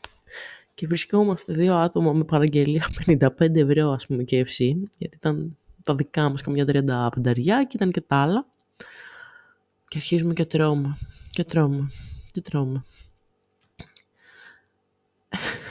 Και 0.75 0.87
βρισκόμαστε 0.87 1.53
δύο 1.53 1.75
άτομα 1.77 2.13
με 2.13 2.25
παραγγελία 2.25 2.87
55 3.07 3.29
ευρώ 3.39 3.91
ας 3.91 4.07
πούμε 4.07 4.23
και 4.23 4.41
FC, 4.41 4.75
γιατί 4.99 5.17
ήταν 5.17 5.57
τα 5.83 5.95
δικά 5.95 6.29
μας 6.29 6.43
καμιά 6.43 6.65
35 6.69 7.33
και 7.45 7.75
ήταν 7.75 7.91
και 7.91 8.01
τα 8.01 8.17
άλλα. 8.17 8.47
Και 9.89 9.99
αρχίζουμε 9.99 10.33
και 10.33 10.45
τρώμε, 10.45 10.99
και 11.31 11.45
τρώμε, 11.45 11.91
και 12.31 12.41
τρώμε 12.41 12.85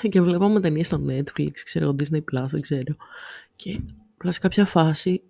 και 0.12 0.22
βλέπαμε 0.22 0.60
ταινίες 0.60 0.88
στο 0.88 1.02
Netflix, 1.08 1.52
ξέρω, 1.52 1.96
Disney 2.00 2.22
Plus, 2.34 2.46
δεν 2.48 2.62
ξέρω. 2.62 2.96
Και 3.56 3.82
απλά 4.18 4.32
σε 4.32 4.40
κάποια 4.40 4.66
φάση 4.66 5.22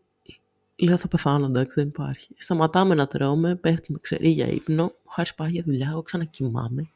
λέω 0.76 0.98
θα 0.98 1.08
πεθάνω, 1.08 1.46
εντάξει, 1.46 1.80
δεν 1.80 1.88
υπάρχει. 1.88 2.36
Σταματάμε 2.38 2.96
να 2.96 3.08
τρώμε, 3.08 3.56
πέφτουμε, 3.56 4.00
ξέρει, 4.02 4.30
για 4.30 4.48
ύπνο. 4.48 4.84
Ο 4.84 5.12
Χάρης 5.12 5.36
πάει 5.36 5.52
για 5.52 5.64
δουλειά, 5.66 5.88
εγώ 5.92 6.02
ξανακοιμάμαι. 6.02 6.90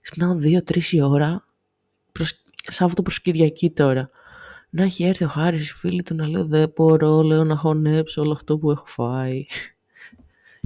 Ξυπνάω 0.00 0.34
δύο-τρει 0.34 0.82
η 0.90 1.00
ώρα, 1.00 1.44
προς, 2.18 2.42
Σάββατο 2.54 3.02
προς 3.02 3.20
Κυριακή 3.20 3.70
τώρα. 3.70 4.10
Να 4.70 4.82
έχει 4.82 5.04
έρθει 5.04 5.24
ο 5.24 5.28
Χάρης, 5.28 5.70
οι 5.70 5.74
φίλοι 5.74 6.02
του, 6.02 6.14
να 6.14 6.28
λέω 6.28 6.44
δεν 6.44 6.72
μπορώ, 6.74 7.22
λέω 7.22 7.44
να 7.44 7.56
χωνέψω 7.56 8.22
όλο 8.22 8.32
αυτό 8.32 8.58
που 8.58 8.70
έχω 8.70 8.86
φάει. 8.86 9.46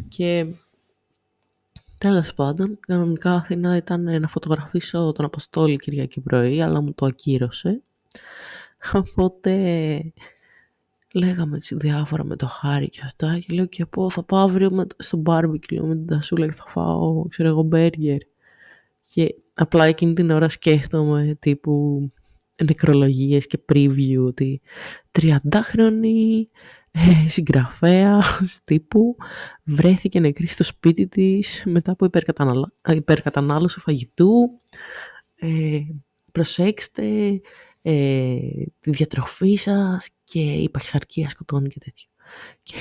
και 0.09 0.47
Τέλος 1.99 2.35
πάντων, 2.35 2.79
κανονικά 2.81 3.33
Αθήνα 3.33 3.77
ήταν 3.77 4.21
να 4.21 4.29
φωτογραφίσω 4.29 5.13
τον 5.13 5.25
Αποστόλη 5.25 5.77
Κυριακή 5.77 6.21
πρωί, 6.21 6.63
αλλά 6.63 6.81
μου 6.81 6.93
το 6.93 7.07
ακύρωσε. 7.07 7.83
Οπότε 8.93 10.13
λέγαμε 11.13 11.57
έτσι 11.57 11.77
διάφορα 11.77 12.25
με 12.25 12.37
το 12.37 12.47
χάρη 12.47 12.89
και 12.89 13.01
αυτά 13.05 13.39
και 13.39 13.55
λέω 13.55 13.67
και 13.67 13.87
πω 13.87 14.11
θα 14.11 14.23
πάω 14.23 14.45
αύριο 14.45 14.71
με, 14.71 14.87
στο 14.97 15.23
barbecue 15.27 15.81
με 15.81 15.95
την 15.95 16.07
τασούλα 16.07 16.47
και 16.47 16.53
θα 16.53 16.65
φάω 16.69 17.29
ξέρω 17.29 17.49
εγώ 17.49 17.63
μπέργκερ 17.63 18.19
και 19.03 19.35
απλά 19.59 19.85
εκείνη 19.85 20.13
την 20.13 20.31
ώρα 20.31 20.49
σκέφτομαι 20.49 21.37
τύπου 21.39 22.03
νεκρολογίες 22.65 23.47
και 23.47 23.59
preview 23.73 24.25
ότι 24.27 24.61
30χρονη 25.21 26.47
ε, 26.91 27.29
συγγραφέα 27.29 28.23
τύπου 28.65 29.17
βρέθηκε 29.65 30.21
νεκρή 30.21 30.47
στο 30.47 30.65
σπίτι 30.65 31.07
της 31.07 31.63
μετά 31.67 31.93
από 31.93 32.11
υπερκατανάλωση 32.95 33.81
φαγητού. 33.81 34.61
Ε, 35.35 35.81
προσέξτε 36.33 37.41
ε, 37.83 38.39
τη 38.81 38.91
διατροφή 38.91 39.55
σας 39.55 40.09
και 40.25 40.41
η 40.41 40.69
παχυσαρκία 40.69 41.29
σκοτώνει 41.29 41.69
και 41.69 41.79
τέτοια. 41.79 42.09
Και 42.63 42.77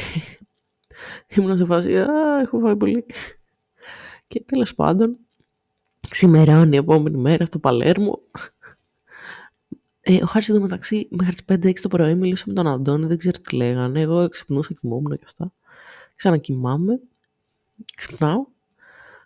ήμουν 1.41 1.57
σε 1.57 1.65
φάση, 1.65 1.97
α, 1.97 2.39
έχω 2.41 2.59
φάει 2.59 2.75
πολύ. 2.75 3.05
Και 4.27 4.43
τέλος 4.45 4.75
πάντων, 4.75 5.17
ξημερώνει 6.09 6.75
η 6.75 6.77
επόμενη 6.77 7.17
μέρα 7.17 7.45
στο 7.45 7.59
Παλέρμο 7.59 8.21
ε, 10.09 10.23
ο 10.23 10.25
Χάρης 10.25 10.49
εδώ 10.49 10.59
μεταξύ 10.59 11.07
μέχρι 11.11 11.33
τις 11.33 11.45
5-6 11.47 11.73
το 11.81 11.87
πρωί 11.87 12.15
μιλούσα 12.15 12.43
με 12.47 12.53
τον 12.53 12.67
Αντώνη, 12.67 13.05
δεν 13.05 13.17
ξέρω 13.17 13.39
τι 13.39 13.55
λέγανε. 13.55 14.01
Εγώ 14.01 14.29
ξυπνούσα, 14.29 14.73
κοιμόμουν 14.73 15.17
και 15.17 15.23
αυτά. 15.25 15.51
Ξανακοιμάμαι, 16.15 16.99
ξυπνάω, 17.95 18.45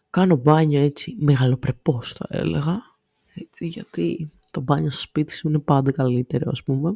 κάνω 0.09 0.35
μπάνιο 0.35 0.81
έτσι, 0.81 1.15
μεγαλοπρεπώς 1.19 2.13
θα 2.13 2.25
έλεγα. 2.29 2.81
Έτσι, 3.33 3.67
γιατί 3.67 4.31
το 4.51 4.61
μπάνιο 4.61 4.89
στο 4.89 5.01
σπίτι 5.01 5.33
σου 5.33 5.47
είναι 5.47 5.59
πάντα 5.59 5.91
καλύτερο, 5.91 6.51
ας 6.51 6.63
πούμε. 6.63 6.93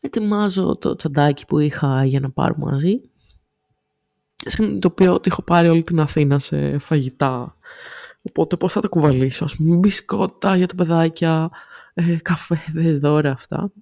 Ετοιμάζω 0.00 0.76
το 0.76 0.96
τσαντάκι 0.96 1.46
που 1.46 1.58
είχα 1.58 2.04
για 2.04 2.20
να 2.20 2.30
πάρω 2.30 2.54
μαζί. 2.58 3.00
Συνειδητοποιώ 4.36 5.14
ότι 5.14 5.28
έχω 5.30 5.42
πάρει 5.42 5.68
όλη 5.68 5.82
την 5.82 6.00
Αθήνα 6.00 6.38
σε 6.38 6.78
φαγητά. 6.78 7.56
Οπότε 8.28 8.56
πώς 8.56 8.72
θα 8.72 8.80
τα 8.80 8.88
κουβαλήσω, 8.88 9.44
ας 9.44 9.56
πούμε, 9.56 9.76
μπισκότα 9.76 10.56
για 10.56 10.66
τα 10.66 10.74
παιδάκια, 10.74 11.50
ε, 11.94 12.16
καφέδες, 12.22 12.98
δώρα 12.98 13.30
αυτά. 13.30 13.72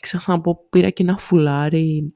Ξέχασα 0.00 0.32
να 0.32 0.40
πω, 0.40 0.66
πήρα 0.70 0.90
και 0.90 1.02
ένα 1.02 1.18
φουλάρι 1.18 2.14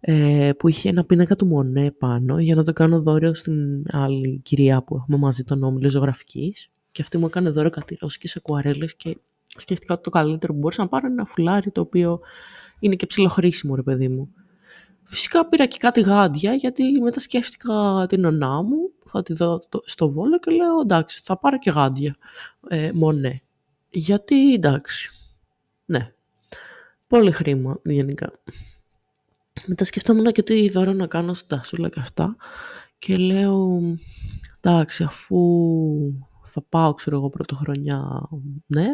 ε, 0.00 0.50
που 0.58 0.68
είχε 0.68 0.88
ένα 0.88 1.04
πίνακα 1.04 1.36
του 1.36 1.46
Μονέ 1.46 1.90
πάνω 1.90 2.38
για 2.38 2.54
να 2.54 2.64
το 2.64 2.72
κάνω 2.72 3.00
δώρο 3.00 3.34
στην 3.34 3.84
άλλη 3.90 4.40
κυρία 4.44 4.82
που 4.82 4.96
έχουμε 4.96 5.16
μαζί 5.16 5.44
τον 5.44 5.62
όμιλο 5.62 5.90
ζωγραφικής 5.90 6.70
και 6.92 7.02
αυτή 7.02 7.18
μου 7.18 7.26
έκανε 7.26 7.50
δώρο 7.50 7.70
κάτι 7.70 7.98
ρώσικες 8.00 8.36
ακουαρέλες 8.36 8.94
και 8.94 9.16
σκέφτηκα 9.46 9.94
ότι 9.94 10.02
το 10.02 10.10
καλύτερο 10.10 10.52
που 10.52 10.58
μπορούσα 10.58 10.82
να 10.82 10.88
πάρω 10.88 11.06
είναι 11.06 11.14
ένα 11.14 11.24
φουλάρι 11.24 11.70
το 11.70 11.80
οποίο 11.80 12.20
είναι 12.78 12.94
και 12.94 13.06
ψιλοχρήσιμο, 13.06 13.74
ρε 13.74 13.82
παιδί 13.82 14.08
μου. 14.08 14.28
Φυσικά 15.08 15.46
πήρα 15.46 15.66
και 15.66 15.78
κάτι 15.78 16.00
γάντια, 16.00 16.54
γιατί 16.54 17.00
μετά 17.00 17.20
σκέφτηκα 17.20 18.06
την 18.08 18.24
ονά 18.24 18.62
μου, 18.62 18.92
θα 19.04 19.22
τη 19.22 19.32
δω 19.32 19.62
στο 19.84 20.10
Βόλο 20.10 20.38
και 20.38 20.50
λέω 20.50 20.80
εντάξει, 20.80 21.20
θα 21.24 21.38
πάρω 21.38 21.58
και 21.58 21.70
γάντια. 21.70 22.16
Ε, 22.68 22.90
μονέ. 22.94 23.40
Γιατί 23.90 24.54
εντάξει. 24.54 25.10
Ναι. 25.84 26.12
Πολύ 27.06 27.32
χρήμα 27.32 27.80
γενικά. 27.84 28.32
Μετά 29.66 29.84
σκεφτόμουν 29.84 30.32
και 30.32 30.42
τι 30.42 30.70
δώρο 30.70 30.92
να 30.92 31.06
κάνω 31.06 31.34
στην 31.34 31.48
τασούλα 31.48 31.88
και 31.88 32.00
αυτά. 32.00 32.36
Και 32.98 33.16
λέω, 33.16 33.80
εντάξει, 34.60 35.04
αφού 35.04 35.38
θα 36.42 36.62
πάω, 36.68 36.94
ξέρω 36.94 37.16
εγώ, 37.16 37.30
πρωτοχρονιά, 37.30 38.28
ναι, 38.66 38.86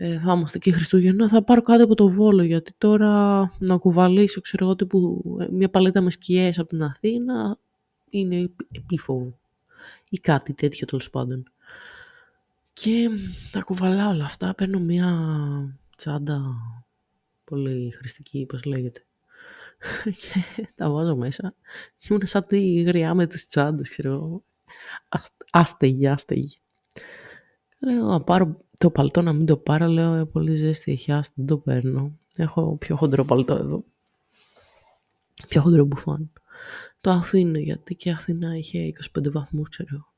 ε, 0.00 0.18
θα 0.18 0.32
είμαστε 0.32 0.58
και 0.58 0.72
Χριστούγεννα, 0.72 1.28
θα 1.28 1.42
πάρω 1.42 1.62
κάτι 1.62 1.82
από 1.82 1.94
το 1.94 2.08
Βόλο, 2.08 2.42
γιατί 2.42 2.72
τώρα 2.78 3.40
να 3.58 3.76
κουβαλήσω, 3.76 4.40
ξέρω 4.40 4.64
εγώ, 4.64 4.76
τύπου, 4.76 5.36
ε, 5.40 5.46
μια 5.50 5.70
παλέτα 5.70 6.00
με 6.00 6.10
σκιές 6.10 6.58
από 6.58 6.68
την 6.68 6.82
Αθήνα 6.82 7.58
είναι 8.10 8.50
επίφοβο. 8.72 9.38
Ή 10.08 10.18
κάτι 10.18 10.52
τέτοιο, 10.52 10.86
τέλος 10.86 11.10
πάντων. 11.10 11.50
Και 12.72 13.08
τα 13.50 13.60
κουβαλάω 13.60 14.10
όλα 14.10 14.24
αυτά, 14.24 14.54
παίρνω 14.54 14.78
μια 14.78 15.08
τσάντα 15.96 16.42
πολύ 17.44 17.90
χρηστική, 17.90 18.46
πώς 18.48 18.64
λέγεται. 18.64 19.04
και 20.20 20.68
τα 20.74 20.90
βάζω 20.90 21.16
μέσα. 21.16 21.54
Και 21.98 22.06
ήμουν 22.10 22.26
σαν 22.26 22.46
τη 22.46 22.82
γριά 22.82 23.14
με 23.14 23.26
τις 23.26 23.46
τσάντες, 23.46 23.90
ξέρω 23.90 24.12
εγώ. 24.12 24.42
Άστεγη, 25.50 26.06
άστεγη. 26.06 26.58
Λέω 27.78 28.06
να 28.06 28.20
πάρω 28.20 28.66
το 28.78 28.90
παλτό 28.90 29.22
να 29.22 29.32
μην 29.32 29.46
το 29.46 29.56
πάρω, 29.56 29.86
λέω 29.86 30.14
ε, 30.14 30.24
πολύ 30.24 30.54
ζέστη 30.54 30.92
έχει, 30.92 31.12
άστα, 31.12 31.32
δεν 31.36 31.46
το 31.46 31.56
παίρνω. 31.56 32.18
Έχω 32.36 32.76
πιο 32.76 32.96
χοντρό 32.96 33.24
παλτό 33.24 33.54
εδώ. 33.54 33.84
Πιο 35.48 35.60
χοντρό 35.60 35.84
μπουφάν. 35.84 36.30
Το 37.00 37.10
αφήνω 37.10 37.58
γιατί 37.58 37.94
και 37.94 38.10
Αθηνά 38.10 38.56
είχε 38.56 38.92
25 39.18 39.30
βαθμούς, 39.32 39.68
ξέρω. 39.68 40.12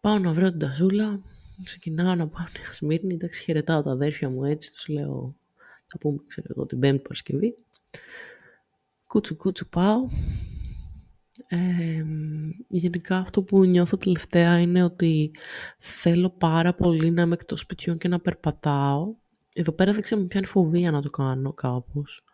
Πάω 0.00 0.18
να 0.18 0.32
βρω 0.32 0.50
την 0.50 0.58
ταζούλα, 0.58 1.20
ξεκινάω 1.64 2.14
να 2.14 2.28
πάω 2.28 2.46
Νέα 2.58 2.72
Σμύρνη, 2.72 3.14
εντάξει 3.14 3.42
χαιρετάω 3.42 3.82
τα 3.82 3.90
αδέρφια 3.90 4.28
μου 4.30 4.44
έτσι, 4.44 4.72
τους 4.72 4.88
λέω, 4.88 5.34
θα 5.86 5.98
πούμε, 5.98 6.18
ξέρω 6.26 6.46
εγώ, 6.50 6.66
την 6.66 6.78
πέμπτη 6.78 7.02
Παρασκευή. 7.02 7.56
Κούτσου 9.06 9.36
κούτσου 9.36 9.68
πάω, 9.68 10.08
ε, 11.48 12.04
γενικά 12.68 13.16
αυτό 13.16 13.42
που 13.42 13.64
νιώθω 13.64 13.96
τελευταία 13.96 14.58
είναι 14.58 14.84
ότι 14.84 15.30
θέλω 15.78 16.30
πάρα 16.30 16.74
πολύ 16.74 17.10
να 17.10 17.22
είμαι 17.22 17.34
εκτός 17.34 17.60
σπιτιών 17.60 17.98
και 17.98 18.08
να 18.08 18.20
περπατάω. 18.20 19.14
Εδώ 19.52 19.72
πέρα 19.72 19.92
δεν 19.92 20.02
ξέρω 20.02 20.20
με 20.20 20.26
πιάνει 20.26 20.46
φοβία 20.46 20.90
να 20.90 21.02
το 21.02 21.10
κάνω 21.10 21.52
κάπως. 21.52 22.24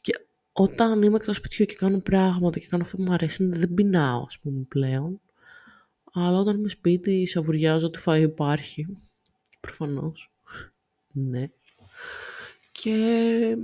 Και 0.00 0.12
όταν 0.52 1.02
είμαι 1.02 1.16
εκτός 1.16 1.36
σπιτιού 1.36 1.64
και 1.64 1.74
κάνω 1.74 1.98
πράγματα 1.98 2.58
και 2.58 2.66
κάνω 2.66 2.82
αυτό 2.82 2.96
που 2.96 3.02
μου 3.02 3.12
αρέσει, 3.12 3.44
δεν 3.44 3.74
πεινάω 3.74 4.24
ας 4.26 4.38
πούμε 4.38 4.64
πλέον. 4.68 5.20
Αλλά 6.12 6.38
όταν 6.38 6.56
είμαι 6.56 6.68
σπίτι 6.68 7.26
σαβουριάζω 7.26 7.86
ότι 7.86 7.98
φάει 7.98 8.22
υπάρχει. 8.22 8.86
Προφανώς. 9.60 10.32
ναι. 11.12 11.50
Και 12.72 13.56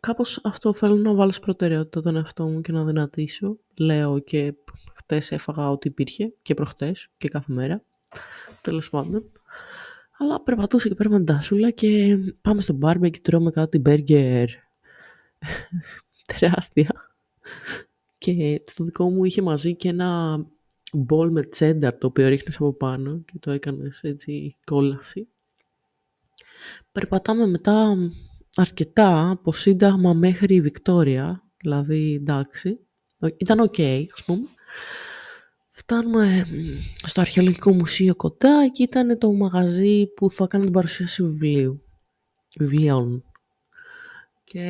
κάπως 0.00 0.40
αυτό 0.44 0.72
θέλω 0.72 0.96
να 0.96 1.14
βάλω 1.14 1.32
σε 1.32 1.40
προτεραιότητα 1.40 2.02
τον 2.02 2.16
εαυτό 2.16 2.46
μου 2.46 2.60
και 2.60 2.72
να 2.72 2.84
δυνατήσω. 2.84 3.58
Λέω 3.76 4.18
και 4.18 4.54
χτες 4.94 5.30
έφαγα 5.30 5.70
ό,τι 5.70 5.88
υπήρχε 5.88 6.32
και 6.42 6.54
προχτές 6.54 7.08
και 7.18 7.28
κάθε 7.28 7.52
μέρα. 7.52 7.82
Τέλος 8.60 8.90
πάντων. 8.90 9.30
Αλλά 10.18 10.40
περπατούσα 10.40 10.88
και 10.88 10.94
πέρα 10.94 11.10
με 11.10 11.24
τάσουλα 11.24 11.70
και 11.70 12.18
πάμε 12.40 12.60
στο 12.60 12.72
μπάρμπε 12.72 13.08
και 13.08 13.20
τρώμε 13.22 13.50
κάτι 13.50 13.78
μπέργκερ 13.78 14.48
τεράστια. 16.38 17.10
Και 18.18 18.62
το 18.74 18.84
δικό 18.84 19.10
μου 19.10 19.24
είχε 19.24 19.42
μαζί 19.42 19.74
και 19.74 19.88
ένα 19.88 20.40
μπολ 20.92 21.30
με 21.30 21.42
τσένταρ 21.42 21.98
το 21.98 22.06
οποίο 22.06 22.28
ρίχνεις 22.28 22.56
από 22.56 22.72
πάνω 22.72 23.18
και 23.18 23.38
το 23.40 23.50
έκανες 23.50 24.02
έτσι 24.02 24.56
κόλαση. 24.64 25.28
Περπατάμε 26.92 27.46
μετά 27.46 27.96
αρκετά 28.54 29.30
από 29.30 29.52
Σύνταγμα 29.52 30.12
μέχρι 30.12 30.60
Βικτόρια, 30.60 31.42
δηλαδή 31.56 32.14
εντάξει, 32.14 32.78
ήταν 33.36 33.60
OK, 33.60 33.74
okay, 33.76 34.04
ας 34.12 34.24
πούμε. 34.24 34.46
Φτάνουμε 35.70 36.46
στο 36.94 37.20
Αρχαιολογικό 37.20 37.72
Μουσείο 37.72 38.14
κοντά 38.14 38.68
και 38.72 38.82
ήταν 38.82 39.18
το 39.18 39.32
μαγαζί 39.32 40.06
που 40.06 40.30
θα 40.30 40.46
κάνει 40.46 40.64
την 40.64 40.72
παρουσίαση 40.72 41.22
βιβλίου, 41.22 41.82
βιβλίων. 42.58 43.24
Και 44.44 44.62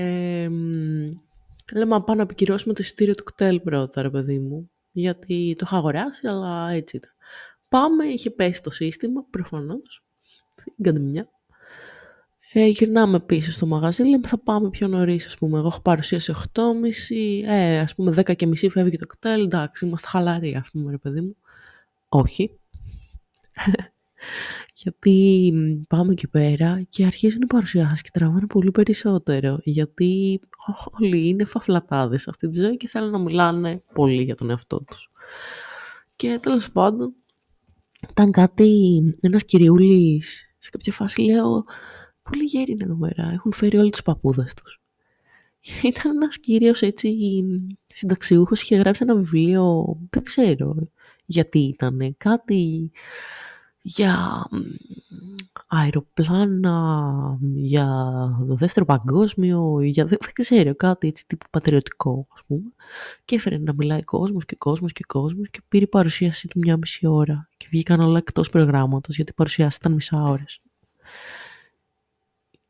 λέμε 1.73 1.85
να 1.85 2.03
πάμε 2.03 2.17
να 2.17 2.23
επικυρώσουμε 2.23 2.75
το 2.75 2.81
εισιτήριο 2.83 3.15
του 3.15 3.25
κτέλ 3.25 3.61
πρώτα, 3.61 4.03
ρε 4.03 4.11
παιδί 4.11 4.39
μου, 4.39 4.71
γιατί 4.91 5.55
το 5.59 5.65
είχα 5.67 5.77
αγοράσει, 5.77 6.27
αλλά 6.27 6.71
έτσι 6.71 6.97
ήταν. 6.97 7.11
Πάμε, 7.69 8.05
είχε 8.05 8.31
πέσει 8.31 8.63
το 8.63 8.71
σύστημα, 8.71 9.25
προφανώς, 9.31 10.05
μια. 10.77 11.29
Ε, 12.53 12.67
γυρνάμε 12.67 13.21
πίσω 13.21 13.53
στο 13.53 13.67
μαγαζί, 13.67 14.03
λέμε 14.03 14.27
θα 14.27 14.39
πάμε 14.39 14.71
πιο 14.71 14.89
νωρίς, 14.89 15.27
ας 15.27 15.37
πούμε. 15.37 15.59
Εγώ 15.59 15.67
έχω 15.67 15.81
παρουσίαση 15.81 16.33
8.30, 16.53 17.43
ε, 17.47 17.79
ας 17.79 17.95
πούμε 17.95 18.15
10 18.17 18.37
και 18.37 18.47
μισή 18.47 18.69
φεύγει 18.69 18.97
το 18.97 19.07
κτέλ, 19.07 19.45
εντάξει, 19.45 19.87
είμαστε 19.87 20.09
χαλαροί, 20.09 20.55
ας 20.55 20.71
πούμε, 20.71 20.91
ρε 20.91 20.99
παιδί 20.99 21.21
μου. 21.21 21.37
Όχι. 22.09 22.51
γιατί 24.83 25.53
πάμε 25.89 26.13
εκεί 26.13 26.29
πέρα 26.29 26.83
και 26.89 27.05
αρχίζουν 27.05 27.43
οι 27.43 27.47
παρουσιάσεις 27.47 28.03
και 28.03 28.11
τραβάνε 28.13 28.47
πολύ 28.47 28.71
περισσότερο. 28.71 29.59
Γιατί 29.63 30.41
όλοι 31.01 31.29
είναι 31.29 31.45
φαφλατάδες 31.45 32.23
σε 32.23 32.31
αυτή 32.31 32.49
τη 32.49 32.61
ζωή 32.61 32.77
και 32.77 32.89
θέλουν 32.89 33.11
να 33.11 33.19
μιλάνε 33.19 33.79
πολύ 33.95 34.23
για 34.23 34.35
τον 34.35 34.51
εαυτό 34.51 34.83
τους. 34.83 35.11
Και 36.17 36.39
τέλος 36.43 36.71
πάντων, 36.71 37.15
ήταν 38.11 38.31
κάτι, 38.31 39.01
ένας 39.21 39.45
κυριούλης 39.45 40.55
σε 40.59 40.71
κάποια 40.71 40.93
φάση 40.93 41.23
λέω, 41.23 41.65
πολύ 42.31 42.45
γέροι 42.45 42.73
είναι 42.73 42.85
εδώ 42.85 42.97
μέρα. 42.97 43.31
Έχουν 43.33 43.53
φέρει 43.53 43.77
όλοι 43.77 43.91
τους 43.91 44.03
παππούδες 44.03 44.55
τους. 44.55 44.81
Ήταν 45.91 46.13
ένας 46.15 46.39
κύριος 46.39 46.83
έτσι 46.83 47.17
συνταξιούχος, 47.87 48.63
είχε 48.63 48.77
γράψει 48.77 49.03
ένα 49.05 49.15
βιβλίο, 49.15 49.97
δεν 50.11 50.23
ξέρω 50.23 50.77
γιατί 51.31 51.59
ήταν, 51.59 52.15
κάτι 52.17 52.91
για 53.83 54.47
αεροπλάνα, 55.67 57.39
για 57.55 57.87
το 58.49 58.55
δεύτερο 58.55 58.87
παγκόσμιο, 58.87 59.81
για 59.83 60.05
δεν, 60.05 60.19
ξέρω, 60.33 60.75
κάτι 60.75 61.09
έτσι 61.09 61.27
τύπου 61.27 61.47
πατριωτικό, 61.51 62.27
ας 62.35 62.41
πούμε. 62.47 62.73
Και 63.25 63.35
έφερε 63.35 63.59
να 63.59 63.73
μιλάει 63.73 64.03
κόσμος 64.03 64.45
και 64.45 64.57
κόσμος 64.57 64.93
και 64.93 65.05
κόσμος 65.07 65.51
και 65.51 65.61
πήρε 65.69 65.85
η 65.85 65.89
παρουσίαση 65.89 66.49
του 66.49 66.59
μια 66.59 66.77
μισή 66.77 67.07
ώρα 67.07 67.49
και 67.57 67.67
βγήκαν 67.71 68.01
όλα 68.01 68.19
εκτός 68.19 68.51
προγράμματος 68.51 69.17
γιατί 69.17 69.31
η 69.31 69.35
παρουσίαση 69.35 69.79
ήταν 69.81 69.93
μισά 69.93 70.23
ώρες. 70.23 70.61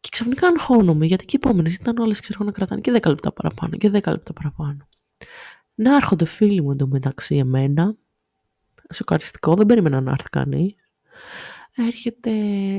Και 0.01 0.09
ξαφνικά 0.13 0.49
αγχώνομαι, 0.49 1.07
γιατί 1.07 1.25
και 1.25 1.37
οι 1.37 1.41
επόμενες 1.45 1.75
ήταν 1.75 1.99
όλες 1.99 2.21
ξέρω 2.21 2.45
να 2.45 2.53
κρατάνε 2.53 2.81
και 2.81 2.93
10 3.03 3.09
λεπτά 3.09 3.33
παραπάνω 3.33 3.77
και 3.77 3.89
10 3.89 3.93
λεπτά 3.93 4.33
παραπάνω. 4.33 4.89
Να 5.75 5.95
έρχονται 5.95 6.25
φίλοι 6.25 6.63
μου 6.63 6.71
εντωμεταξύ 6.71 7.37
εμένα. 7.37 7.97
Σοκαριστικό, 8.93 9.55
δεν 9.55 9.67
περίμενα 9.67 10.01
να 10.01 10.11
έρθει 10.11 10.29
κανεί. 10.29 10.75
Έρχεται 11.75 12.31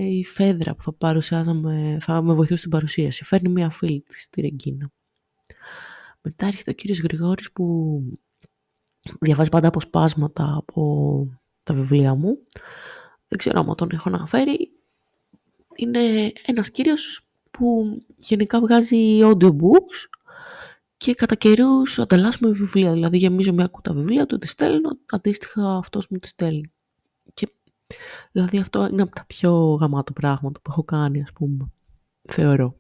η 0.06 0.24
Φέδρα 0.24 0.76
που 0.76 0.82
θα 0.82 0.94
παρουσιάζαμε, 0.94 1.98
θα 2.02 2.22
με 2.22 2.34
βοηθούσε 2.34 2.58
στην 2.58 2.70
παρουσίαση. 2.70 3.24
Φέρνει 3.24 3.50
μια 3.50 3.70
φίλη 3.70 4.02
της, 4.02 4.30
τη 4.30 4.42
Ρεγκίνα. 4.42 4.92
Μετά 6.22 6.46
έρχεται 6.46 6.72
ο 6.72 6.74
κύριος 6.74 7.00
Γρηγόρης 7.00 7.52
που 7.52 8.02
διαβάζει 9.20 9.50
πάντα 9.50 9.68
αποσπάσματα 9.68 10.56
από 10.58 11.40
τα 11.64 11.74
βιβλία 11.74 12.14
μου. 12.16 12.38
Δεν 13.28 13.38
ξέρω 13.38 13.60
αν 13.60 13.76
τον 13.76 13.90
έχω 13.92 14.10
αναφέρει 14.10 14.72
είναι 15.80 16.32
ένας 16.46 16.72
κύριος 16.72 17.22
που 17.52 17.98
γενικά 18.20 18.60
βγάζει 18.60 19.20
audiobooks 19.24 20.10
και 20.98 21.14
κατά 21.14 21.36
καιρούς 21.36 22.00
ανταλλάσσουμε 22.00 22.52
βιβλία. 22.52 22.92
Δηλαδή 22.94 23.18
γεμίζω 23.18 23.54
μια 23.54 23.68
κούτα 23.68 23.94
βιβλία, 23.94 24.26
του 24.26 24.38
τη 24.38 24.48
στέλνω, 24.48 24.98
αντίστοιχα 25.06 25.78
αυτός 25.78 26.08
μου 26.10 26.18
τη 26.18 26.28
στέλνει. 26.28 26.72
Και, 27.34 27.48
δηλαδή 28.32 28.58
αυτό 28.58 28.88
είναι 28.92 29.02
από 29.02 29.16
τα 29.16 29.26
πιο 29.28 29.74
γαμάτα 29.82 30.14
πράγματα 30.14 30.60
που 30.60 30.72
έχω 30.72 30.84
κάνει, 30.84 31.22
ας 31.22 31.32
πούμε, 31.34 31.72
θεωρώ. 32.30 32.80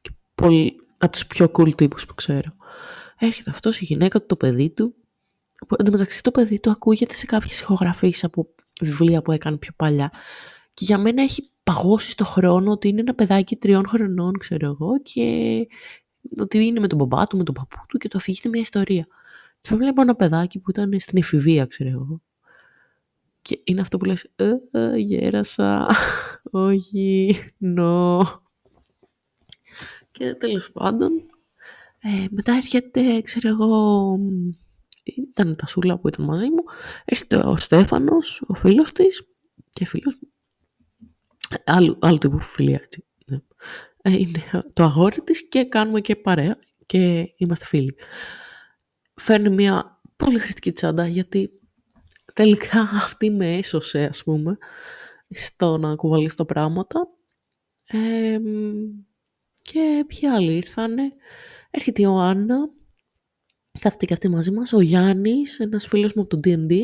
Και 0.00 0.10
πολύ, 0.34 0.76
από 0.98 1.12
τους 1.12 1.26
πιο 1.26 1.50
cool 1.54 1.74
τύπους 1.74 2.06
που 2.06 2.14
ξέρω. 2.14 2.56
Έρχεται 3.18 3.50
αυτός, 3.50 3.80
η 3.80 3.84
γυναίκα 3.84 4.20
του, 4.20 4.26
το 4.26 4.36
παιδί 4.36 4.70
του. 4.70 4.94
Εν 5.78 5.84
τω 5.84 5.90
μεταξύ 5.90 6.22
το 6.22 6.30
παιδί 6.30 6.60
του 6.60 6.70
ακούγεται 6.70 7.14
σε 7.14 7.26
κάποιες 7.26 7.60
ηχογραφίες 7.60 8.24
από 8.24 8.54
βιβλία 8.80 9.22
που 9.22 9.32
έκανε 9.32 9.56
πιο 9.56 9.72
παλιά. 9.76 10.10
Και 10.74 10.84
για 10.84 10.98
μένα 10.98 11.22
έχει 11.22 11.50
παγώσει 11.62 12.10
στο 12.10 12.24
χρόνο 12.24 12.70
ότι 12.70 12.88
είναι 12.88 13.00
ένα 13.00 13.14
παιδάκι 13.14 13.56
τριών 13.56 13.88
χρονών, 13.88 14.38
ξέρω 14.38 14.66
εγώ, 14.66 15.00
και 15.02 15.26
ότι 16.40 16.64
είναι 16.64 16.80
με 16.80 16.86
τον 16.86 16.98
μπαμπά 16.98 17.26
του, 17.26 17.36
με 17.36 17.44
τον 17.44 17.54
παππού 17.54 17.76
του 17.88 17.98
και 17.98 18.08
το 18.08 18.18
αφηγείται 18.18 18.48
μια 18.48 18.60
ιστορία. 18.60 19.06
Και 19.60 19.74
βλέπω 19.74 20.02
ένα 20.02 20.14
παιδάκι 20.14 20.58
που 20.58 20.70
ήταν 20.70 21.00
στην 21.00 21.18
εφηβεία, 21.18 21.66
ξέρω 21.66 21.90
εγώ. 21.90 22.22
Και 23.42 23.60
είναι 23.64 23.80
αυτό 23.80 23.98
που 23.98 24.04
λες, 24.04 24.30
ε, 24.36 24.52
ε, 24.70 24.96
γέρασα, 24.96 25.86
όχι, 26.50 27.36
νο. 27.58 28.22
Και 30.10 30.34
τέλος 30.34 30.72
πάντων, 30.72 31.10
ε, 31.98 32.26
μετά 32.30 32.52
έρχεται, 32.52 33.20
ξέρω 33.20 33.48
εγώ, 33.48 34.18
ήταν 35.02 35.56
τα 35.56 35.66
σούλα 35.66 35.98
που 35.98 36.08
ήταν 36.08 36.24
μαζί 36.24 36.46
μου, 36.46 36.64
έρχεται 37.04 37.36
ο 37.36 37.56
Στέφανος, 37.56 38.42
ο 38.46 38.54
φίλος 38.54 38.92
της, 38.92 39.26
και 39.70 39.84
φίλος 39.84 40.18
μου, 40.20 40.28
άλλου, 41.64 41.98
άλλου 42.00 42.18
τύπου 42.18 42.40
φιλία, 42.40 42.80
έτσι. 42.82 43.04
Ναι. 43.26 43.38
Ε, 44.02 44.12
είναι 44.12 44.64
το 44.72 44.82
αγόρι 44.82 45.20
της 45.20 45.48
και 45.48 45.64
κάνουμε 45.64 46.00
και 46.00 46.16
παρέα 46.16 46.58
και 46.86 47.32
είμαστε 47.36 47.64
φίλοι. 47.64 47.94
Φέρνει 49.14 49.50
μια 49.50 50.00
πολύ 50.16 50.38
χρηστική 50.38 50.72
τσάντα 50.72 51.06
γιατί 51.06 51.50
τελικά 52.34 52.80
αυτή 52.80 53.30
με 53.30 53.56
έσωσε 53.56 54.04
ας 54.04 54.22
πούμε 54.22 54.58
στο 55.30 55.78
να 55.78 55.94
κουβαλήσω 55.94 56.44
πράγματα. 56.44 57.08
Ε, 57.84 58.38
και 59.62 60.04
ποιοι 60.06 60.28
άλλοι 60.28 60.56
ήρθανε. 60.56 61.12
Έρχεται 61.70 62.00
η 62.02 62.04
Ιωάννα, 62.08 62.70
κάθεται 63.80 64.06
και 64.06 64.12
αυτή 64.12 64.28
μαζί 64.28 64.50
μας, 64.50 64.72
ο 64.72 64.80
Γιάννης, 64.80 65.60
ένας 65.60 65.86
φίλος 65.86 66.12
μου 66.14 66.22
από 66.22 66.36
το 66.36 66.50
D&D, 66.50 66.80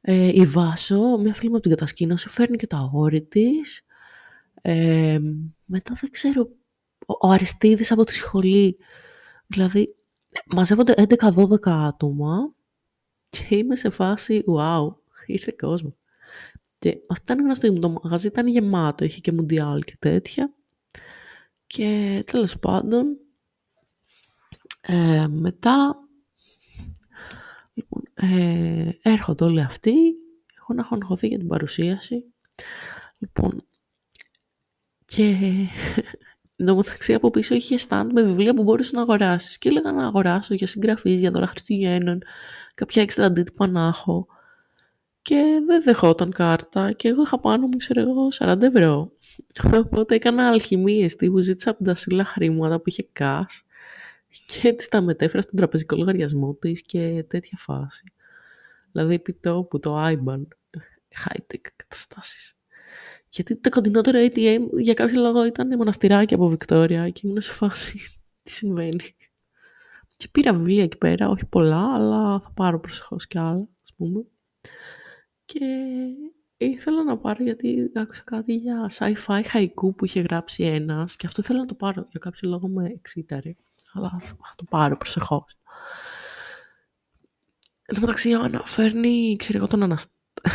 ε, 0.00 0.30
η 0.34 0.46
Βάσο, 0.46 1.18
μια 1.18 1.34
φίλη 1.34 1.48
μου 1.48 1.54
από 1.54 1.62
την 1.62 1.76
κατασκήνωση, 1.76 2.28
φέρνει 2.28 2.56
και 2.56 2.66
το 2.66 2.76
αγόρι 2.76 3.22
της. 3.22 3.82
Ε, 4.62 5.18
μετά 5.64 5.94
δεν 6.00 6.10
ξέρω, 6.10 6.48
ο 7.06 7.28
Αριστίδης 7.28 7.92
από 7.92 8.04
τη 8.04 8.14
σχολή. 8.14 8.76
Δηλαδή, 9.46 9.94
μαζεύονται 10.46 10.94
11-12 10.96 11.68
άτομα 11.68 12.52
και 13.30 13.56
είμαι 13.56 13.76
σε 13.76 13.90
φάση, 13.90 14.44
wow, 14.56 14.94
ήρθε 15.26 15.54
κόσμος. 15.58 15.92
Και 16.78 16.98
αυτό 17.08 17.32
ήταν 17.32 17.44
γνωστό 17.44 17.72
μου, 17.72 17.78
το 17.78 18.00
μαγαζί 18.02 18.26
ήταν 18.26 18.46
γεμάτο, 18.46 19.04
είχε 19.04 19.20
και 19.20 19.32
μουντιάλ 19.32 19.82
και 19.82 19.96
τέτοια. 19.98 20.52
Και 21.66 22.22
τέλος 22.26 22.58
πάντων, 22.58 23.16
ε, 24.80 25.26
μετά, 25.28 26.07
λοιπόν, 27.78 28.02
ε, 28.14 28.90
έρχονται 29.02 29.44
όλοι 29.44 29.60
αυτοί, 29.60 29.94
έχω 30.60 30.74
να 30.74 30.80
έχω 30.80 30.94
αγχωθεί 30.94 31.26
για 31.26 31.38
την 31.38 31.48
παρουσίαση. 31.48 32.24
Λοιπόν, 33.18 33.64
και 35.04 35.36
Εν 36.60 36.66
τω 36.66 36.76
μεταξύ 36.76 37.14
από 37.14 37.30
πίσω 37.30 37.54
είχε 37.54 37.76
stand 37.88 38.06
με 38.12 38.22
βιβλία 38.22 38.54
που 38.54 38.62
μπορούσε 38.62 38.96
να 38.96 39.02
αγοράσεις. 39.02 39.58
Και 39.58 39.68
έλεγα 39.68 39.92
να 39.92 40.06
αγοράσω 40.06 40.54
για 40.54 40.66
συγγραφείς, 40.66 41.20
για 41.20 41.30
δώρα 41.30 41.46
Χριστουγέννων, 41.46 42.22
κάποια 42.74 43.02
έξτρα 43.02 43.26
αντίτυπα 43.26 43.66
να 43.66 43.86
έχω. 43.86 44.26
Και 45.22 45.62
δεν 45.66 45.82
δεχόταν 45.82 46.30
κάρτα 46.32 46.92
και 46.92 47.08
εγώ 47.08 47.22
είχα 47.22 47.40
πάνω 47.40 47.66
μου, 47.66 47.76
ξέρω 47.76 48.00
εγώ, 48.00 48.28
40 48.38 48.62
ευρώ. 48.62 49.12
Οπότε 49.84 50.14
έκανα 50.14 50.48
αλχημίες 50.48 51.16
τύπου, 51.16 51.40
ζήτησα 51.40 51.70
από 51.70 51.84
τα 51.84 51.94
σύλλα 51.94 52.24
χρήματα 52.24 52.76
που 52.76 52.84
είχε 52.86 53.08
cash 53.18 53.62
και 54.46 54.68
έτσι 54.68 54.90
τα 54.90 55.00
μετέφερα 55.00 55.42
στον 55.42 55.56
τραπεζικό 55.56 55.96
λογαριασμό 55.96 56.54
της 56.54 56.82
και 56.82 57.24
τέτοια 57.28 57.58
φάση. 57.58 58.12
Δηλαδή 58.92 59.14
επί 59.14 59.32
τόπου 59.32 59.78
το 59.78 60.04
IBAN, 60.06 60.42
high-tech 61.24 61.66
καταστάσεις. 61.76 62.56
Γιατί 63.30 63.56
το 63.56 63.70
κοντινότερο 63.70 64.18
ATM 64.26 64.60
για 64.76 64.94
κάποιο 64.94 65.20
λόγο 65.20 65.44
ήταν 65.44 65.76
μοναστηράκι 65.76 66.34
από 66.34 66.48
Βικτόρια 66.48 67.10
και 67.10 67.20
ήμουν 67.24 67.40
σε 67.40 67.52
φάση 67.52 67.98
τι 68.42 68.50
συμβαίνει. 68.50 69.16
Και 70.16 70.28
πήρα 70.32 70.52
βιβλία 70.52 70.82
εκεί 70.82 70.98
πέρα, 70.98 71.28
όχι 71.28 71.46
πολλά, 71.46 71.94
αλλά 71.94 72.40
θα 72.40 72.50
πάρω 72.54 72.80
προσεχώς 72.80 73.26
κι 73.26 73.38
άλλα, 73.38 73.68
ας 73.82 73.94
πούμε. 73.96 74.24
Και 75.44 75.64
ήθελα 76.56 77.04
να 77.04 77.18
πάρω 77.18 77.44
γιατί 77.44 77.90
άκουσα 77.94 78.22
κάτι 78.24 78.54
για 78.54 78.90
sci-fi 78.90 79.42
haiku 79.52 79.96
που 79.96 80.04
είχε 80.04 80.20
γράψει 80.20 80.64
ένας 80.64 81.16
και 81.16 81.26
αυτό 81.26 81.40
ήθελα 81.40 81.58
να 81.58 81.66
το 81.66 81.74
πάρω 81.74 82.06
για 82.10 82.20
κάποιο 82.20 82.48
λόγο 82.48 82.68
με 82.68 82.86
εξήταρε. 82.86 83.54
Αλλά 83.92 84.12
θα, 84.20 84.36
το 84.56 84.64
πάρω 84.68 84.96
προσεχώς. 84.96 85.56
Εν 87.86 87.94
τω 87.94 88.00
μεταξύ, 88.00 88.30
η 88.30 88.36
φέρνει, 88.64 89.36
ξέρω 89.38 89.58
εγώ, 89.58 89.66
τον 89.66 89.82
αναστ 89.82 90.10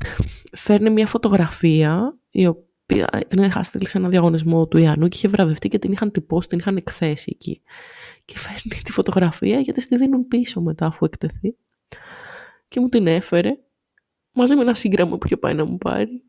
φέρνει 0.66 0.90
μια 0.90 1.08
φωτογραφία 1.08 2.18
η 2.30 2.46
οποία 2.46 3.08
την 3.28 3.44
είχα 3.44 3.64
στείλει 3.64 3.88
σε 3.88 3.98
ένα 3.98 4.10
διαγωνισμό 4.10 4.68
του 4.68 4.78
Ιαννού 4.78 5.08
και 5.08 5.18
είχε 5.18 5.28
βραβευτεί 5.28 5.68
και 5.68 5.80
την 5.80 5.92
είχαν 5.92 6.12
τυπώσει, 6.12 6.48
την 6.48 6.60
είχαν 6.60 6.78
εκθέσει 6.78 7.32
εκεί. 7.36 7.62
Και 8.26 8.38
φέρνει 8.38 8.82
τη 8.84 8.92
φωτογραφία 8.92 9.60
γιατί 9.60 9.82
στη 9.82 9.98
δίνουν 9.98 10.28
πίσω 10.28 10.62
μετά 10.62 10.86
αφού 10.86 11.06
εκτεθεί. 11.06 11.56
Και 12.68 12.80
μου 12.80 12.90
την 12.90 13.08
έφερε 13.08 13.58
μαζί 14.32 14.56
με 14.56 14.62
ένα 14.62 14.74
σύγγραμμα 14.74 15.18
που 15.18 15.26
είχε 15.26 15.38
πάει 15.38 15.54
να 15.54 15.66
μου 15.66 15.78
πάρει. 15.78 16.24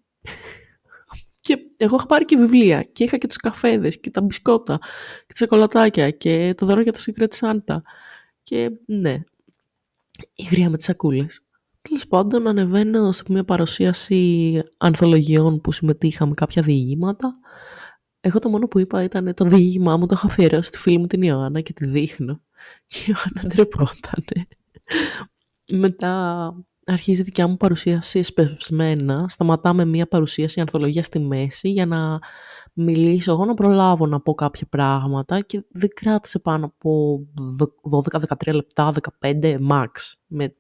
Και 1.45 1.59
εγώ 1.77 1.97
είχα 1.97 2.07
πάρει 2.07 2.25
και 2.25 2.37
βιβλία 2.37 2.83
και 2.83 3.05
είχα 3.05 3.17
και 3.19 3.27
τους 3.27 3.37
καφέδες 3.37 4.01
και 4.01 4.11
τα 4.11 4.21
μπισκότα 4.21 4.79
και 5.27 5.33
τα 5.33 5.35
σοκολατάκια 5.37 6.11
και 6.11 6.55
το 6.57 6.67
δώρο 6.67 6.81
για 6.81 6.93
το 6.93 6.99
Secret 7.07 7.29
Santa. 7.41 7.77
Και 8.43 8.71
ναι, 8.87 9.23
υγρία 10.35 10.71
με 10.71 10.77
τις 10.77 10.87
σακούλες. 10.87 11.41
Τέλος 11.83 12.07
πάντων, 12.07 12.47
ανεβαίνω 12.47 13.13
σε 13.13 13.23
μια 13.29 13.45
παρουσίαση 13.45 14.63
ανθολογιών 14.77 15.61
που 15.61 15.73
συμμετείχα 15.73 16.27
με 16.27 16.35
κάποια 16.35 16.63
διηγήματα. 16.63 17.39
Εγώ 18.21 18.39
το 18.39 18.49
μόνο 18.49 18.69
που 18.69 18.79
είπα 18.79 19.03
ήταν 19.03 19.35
το 19.35 19.45
διήγημά 19.45 19.97
μου 19.97 20.07
το 20.07 20.15
έχω 20.17 20.27
αφιερώσει 20.27 20.69
στη 20.69 20.79
φίλη 20.79 20.99
μου 20.99 21.07
την 21.07 21.23
Ιωάννα 21.23 21.61
και 21.61 21.73
τη 21.73 21.87
δείχνω. 21.87 22.41
Και 22.87 22.99
η 22.99 23.05
Ιωάννα 23.07 23.55
ντρεπότανε. 23.55 24.47
Μετά 25.69 26.55
αρχίζει 26.87 27.21
η 27.21 27.25
δικιά 27.25 27.47
μου 27.47 27.57
παρουσίαση 27.57 28.19
εσπευσμένα. 28.19 29.29
Σταματάμε 29.29 29.85
μια 29.85 30.07
παρουσίαση 30.07 30.61
ανθολογία 30.61 31.03
στη 31.03 31.19
μέση 31.19 31.69
για 31.71 31.87
να 31.87 32.19
μιλήσω, 32.73 33.33
εγώ 33.33 33.45
να 33.45 33.55
προλάβω 33.55 34.07
να 34.07 34.21
πω 34.21 34.35
κάποια 34.35 34.67
πράγματα 34.71 35.41
και 35.41 35.65
δεν 35.71 35.91
κράτησε 35.95 36.39
πάνω 36.39 36.65
από 36.67 37.21
12-13 38.47 38.55
λεπτά, 38.55 38.93
15 39.21 39.59
max. 39.71 39.89
Με 40.27 40.55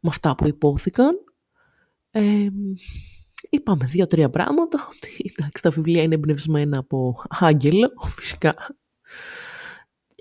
με 0.00 0.08
αυτά 0.08 0.34
που 0.34 0.46
υπόθηκαν. 0.46 1.24
Ε, 2.10 2.46
είπαμε 3.50 3.84
δύο-τρία 3.86 4.30
πράγματα, 4.30 4.88
ότι 4.96 5.34
εντάξει, 5.36 5.62
τα 5.62 5.70
βιβλία 5.70 6.02
είναι 6.02 6.14
εμπνευσμένα 6.14 6.78
από 6.78 7.22
άγγελο, 7.28 7.90
φυσικά. 8.16 8.54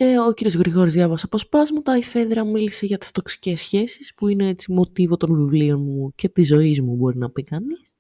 Ε, 0.02 0.18
ο 0.18 0.34
κύριος 0.34 0.56
Γρηγόρης 0.56 0.94
διάβασε 0.94 1.26
αποσπάσματα, 1.26 1.98
η 1.98 2.04
Φέδρα 2.04 2.44
μίλησε 2.44 2.86
για 2.86 2.98
τις 2.98 3.12
τοξικές 3.12 3.62
σχέσεις, 3.62 4.14
που 4.14 4.28
είναι 4.28 4.48
έτσι 4.48 4.72
μοτίβο 4.72 5.18
των 5.18 5.36
βιβλίων 5.36 5.82
μου 5.82 6.14
και 6.16 6.30
της 6.30 6.48
ζωής 6.48 6.82
μου, 6.82 6.96
μπορεί 6.96 7.18
να 7.18 7.30
πει 7.30 7.44
κανείς. 7.44 7.94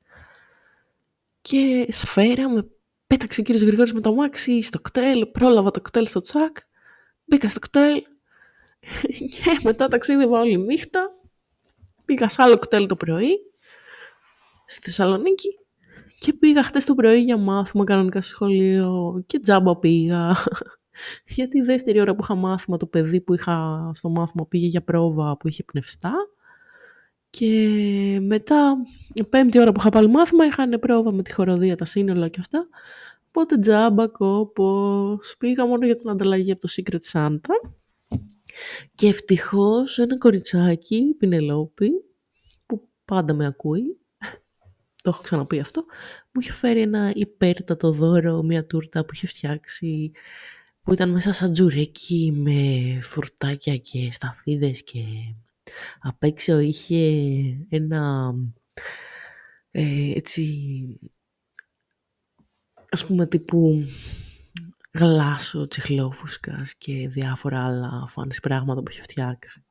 Και 1.42 1.88
σφαίρα 1.90 2.50
με 2.50 2.68
πέταξε 3.08 3.42
ο 3.42 3.44
κύριος 3.44 3.64
Γρηγόρης 3.64 3.94
με 3.94 4.02
το 4.02 4.14
μάξι 4.14 4.62
στο 4.62 4.80
κτέλ, 4.80 5.26
πρόλαβα 5.26 5.72
το 5.72 5.82
κτέλ 5.82 6.08
στο 6.08 6.22
τσακ, 6.22 6.58
μπήκα 7.26 7.50
στο 7.50 7.60
κτέλ 7.60 8.04
και 9.34 9.60
μετά 9.64 9.88
ταξίδευα 9.88 10.40
όλη 10.40 10.58
νύχτα 10.58 11.10
Πήγα 12.06 12.30
σε 12.30 12.42
άλλο 12.42 12.58
κτέλ 12.58 12.88
το 12.88 12.96
πρωί, 12.96 13.40
στη 14.66 14.82
Θεσσαλονίκη 14.82 15.60
και 16.20 16.34
πήγα 16.34 16.64
χτες 16.64 16.86
το 16.86 16.96
πρωί 16.96 17.22
για 17.22 17.38
μάθημα 17.38 17.84
κανονικά 17.84 18.22
στο 18.22 18.32
σχολείο 18.32 19.24
και 19.26 19.40
τζάμπα 19.40 19.78
πήγα. 19.78 20.36
Γιατί 21.26 21.58
η 21.58 21.62
δεύτερη 21.62 22.00
ώρα 22.00 22.16
που 22.16 22.24
είχα 22.24 22.36
μάθημα 22.36 22.78
το 22.78 22.86
παιδί 22.86 23.22
που 23.22 23.34
είχα 23.34 23.90
στο 23.94 24.10
μάθημα 24.10 24.46
πήγε 24.48 24.68
για 24.68 24.82
πρόβα 24.84 25.38
που 25.38 25.48
είχε 25.48 25.64
πνευστά. 25.64 26.14
Και 27.30 28.20
μετά, 28.22 28.76
η 29.14 29.24
πέμπτη 29.24 29.60
ώρα 29.60 29.72
που 29.72 29.80
είχα 29.80 29.90
πάλι 29.90 30.10
μάθημα, 30.10 30.46
είχαν 30.46 30.80
πρόβα 30.80 31.12
με 31.12 31.24
τη 31.24 31.34
χοροδία, 31.34 31.76
τα 31.76 31.86
σύνολα 31.86 32.28
και 32.28 32.40
αυτά. 32.40 32.68
Οπότε 33.28 33.58
τζάμπα, 33.58 34.08
κόπος. 34.08 35.36
Πήγα 35.38 35.66
μόνο 35.66 35.86
για 35.86 35.98
την 35.98 36.10
ανταλλαγή 36.10 36.52
από 36.52 36.62
το 36.62 36.74
Secret 36.76 37.12
Santa. 37.12 37.72
Και 38.96 39.08
ευτυχώς 39.08 40.00
ένα 40.00 40.18
κοριτσάκι, 40.18 41.16
Πινελόπη, 41.18 41.92
που 42.66 42.90
πάντα 43.06 43.34
με 43.34 43.46
ακούει, 43.46 44.00
το 45.04 45.10
έχω 45.10 45.22
ξαναπεί 45.22 45.60
αυτό, 45.60 45.86
μου 46.32 46.42
είχε 46.42 46.52
φέρει 46.52 46.82
ένα 46.82 47.12
υπέρτατο 47.16 47.92
δώρο, 47.92 48.44
μια 48.44 48.66
τούρτα 48.66 49.06
που 49.06 49.12
είχε 49.14 49.28
φτιάξει, 49.28 50.12
που 50.90 50.96
ήταν 50.96 51.10
μέσα 51.10 51.32
σαν 51.32 51.54
τζουρέκι 51.54 52.34
με 52.36 53.00
φουρτάκια 53.02 53.78
και 53.78 54.10
σταφίδες 54.12 54.84
και 54.84 55.00
απ' 56.00 56.24
έξω 56.24 56.60
είχε 56.60 56.98
ένα 57.70 58.34
ε, 59.72 60.12
έτσι 60.16 60.44
ας 62.90 63.06
πούμε 63.06 63.28
τύπου 63.28 63.84
γλάσο 64.92 65.68
τσιχλόφουσκας 65.68 66.76
και 66.76 67.08
διάφορα 67.08 67.66
άλλα 67.66 68.06
φάνηση 68.08 68.40
πράγματα 68.40 68.82
που 68.82 68.92
έχει 68.92 69.02
φτιάξει. 69.02 69.64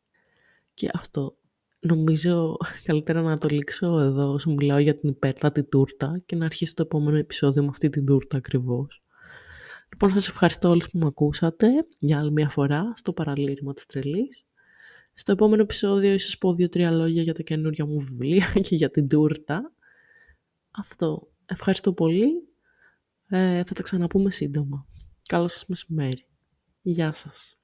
Και 0.75 0.91
αυτό 0.93 1.37
νομίζω 1.81 2.57
καλύτερα 2.85 3.23
να 3.23 3.39
το 3.39 3.49
λήξω 3.49 3.99
εδώ 3.99 4.33
όσο 4.33 4.51
μιλάω 4.51 4.79
για 4.79 4.99
την 4.99 5.09
υπέρτατη 5.09 5.65
τούρτα 5.65 6.23
και 6.27 6.37
να 6.37 6.45
αρχίσει 6.45 6.75
το 6.75 6.83
επόμενο 6.83 7.17
επεισόδιο 7.17 7.63
με 7.63 7.69
αυτή 7.69 7.89
την 7.89 8.07
τούρτα 8.07 8.37
ακριβώς. 8.37 9.03
Λοιπόν, 9.93 10.11
σας 10.11 10.29
ευχαριστώ 10.29 10.69
όλους 10.69 10.91
που 10.91 10.99
με 10.99 11.07
ακούσατε 11.07 11.69
για 11.99 12.19
άλλη 12.19 12.33
μια 12.33 12.49
φορά 12.49 12.93
στο 12.97 13.13
παραλήρημα 13.13 13.73
της 13.73 13.87
τρελής. 13.87 14.47
Στο 15.15 15.33
επόμενο 15.33 15.63
επεισόδιο 15.63 16.13
ίσως 16.13 16.39
πω 16.39 16.55
δύο-τρία 16.55 16.91
λόγια 16.91 17.23
για 17.23 17.35
τα 17.35 17.43
καινούργια 17.43 17.87
μου 17.87 18.01
βιβλία 18.01 18.53
και 18.67 18.75
για 18.75 18.91
την 18.91 19.09
τούρτα. 19.09 19.73
Αυτό. 20.71 21.31
Ευχαριστώ 21.47 21.93
πολύ. 21.93 22.49
Ε, 23.29 23.65
θα 23.65 23.75
τα 23.75 23.83
ξαναπούμε 23.83 24.31
σύντομα. 24.31 24.87
Καλό 25.29 25.49
σας 25.49 25.67
μεσημέρι. 25.67 26.27
Γεια 26.83 27.15
σας. 27.15 27.59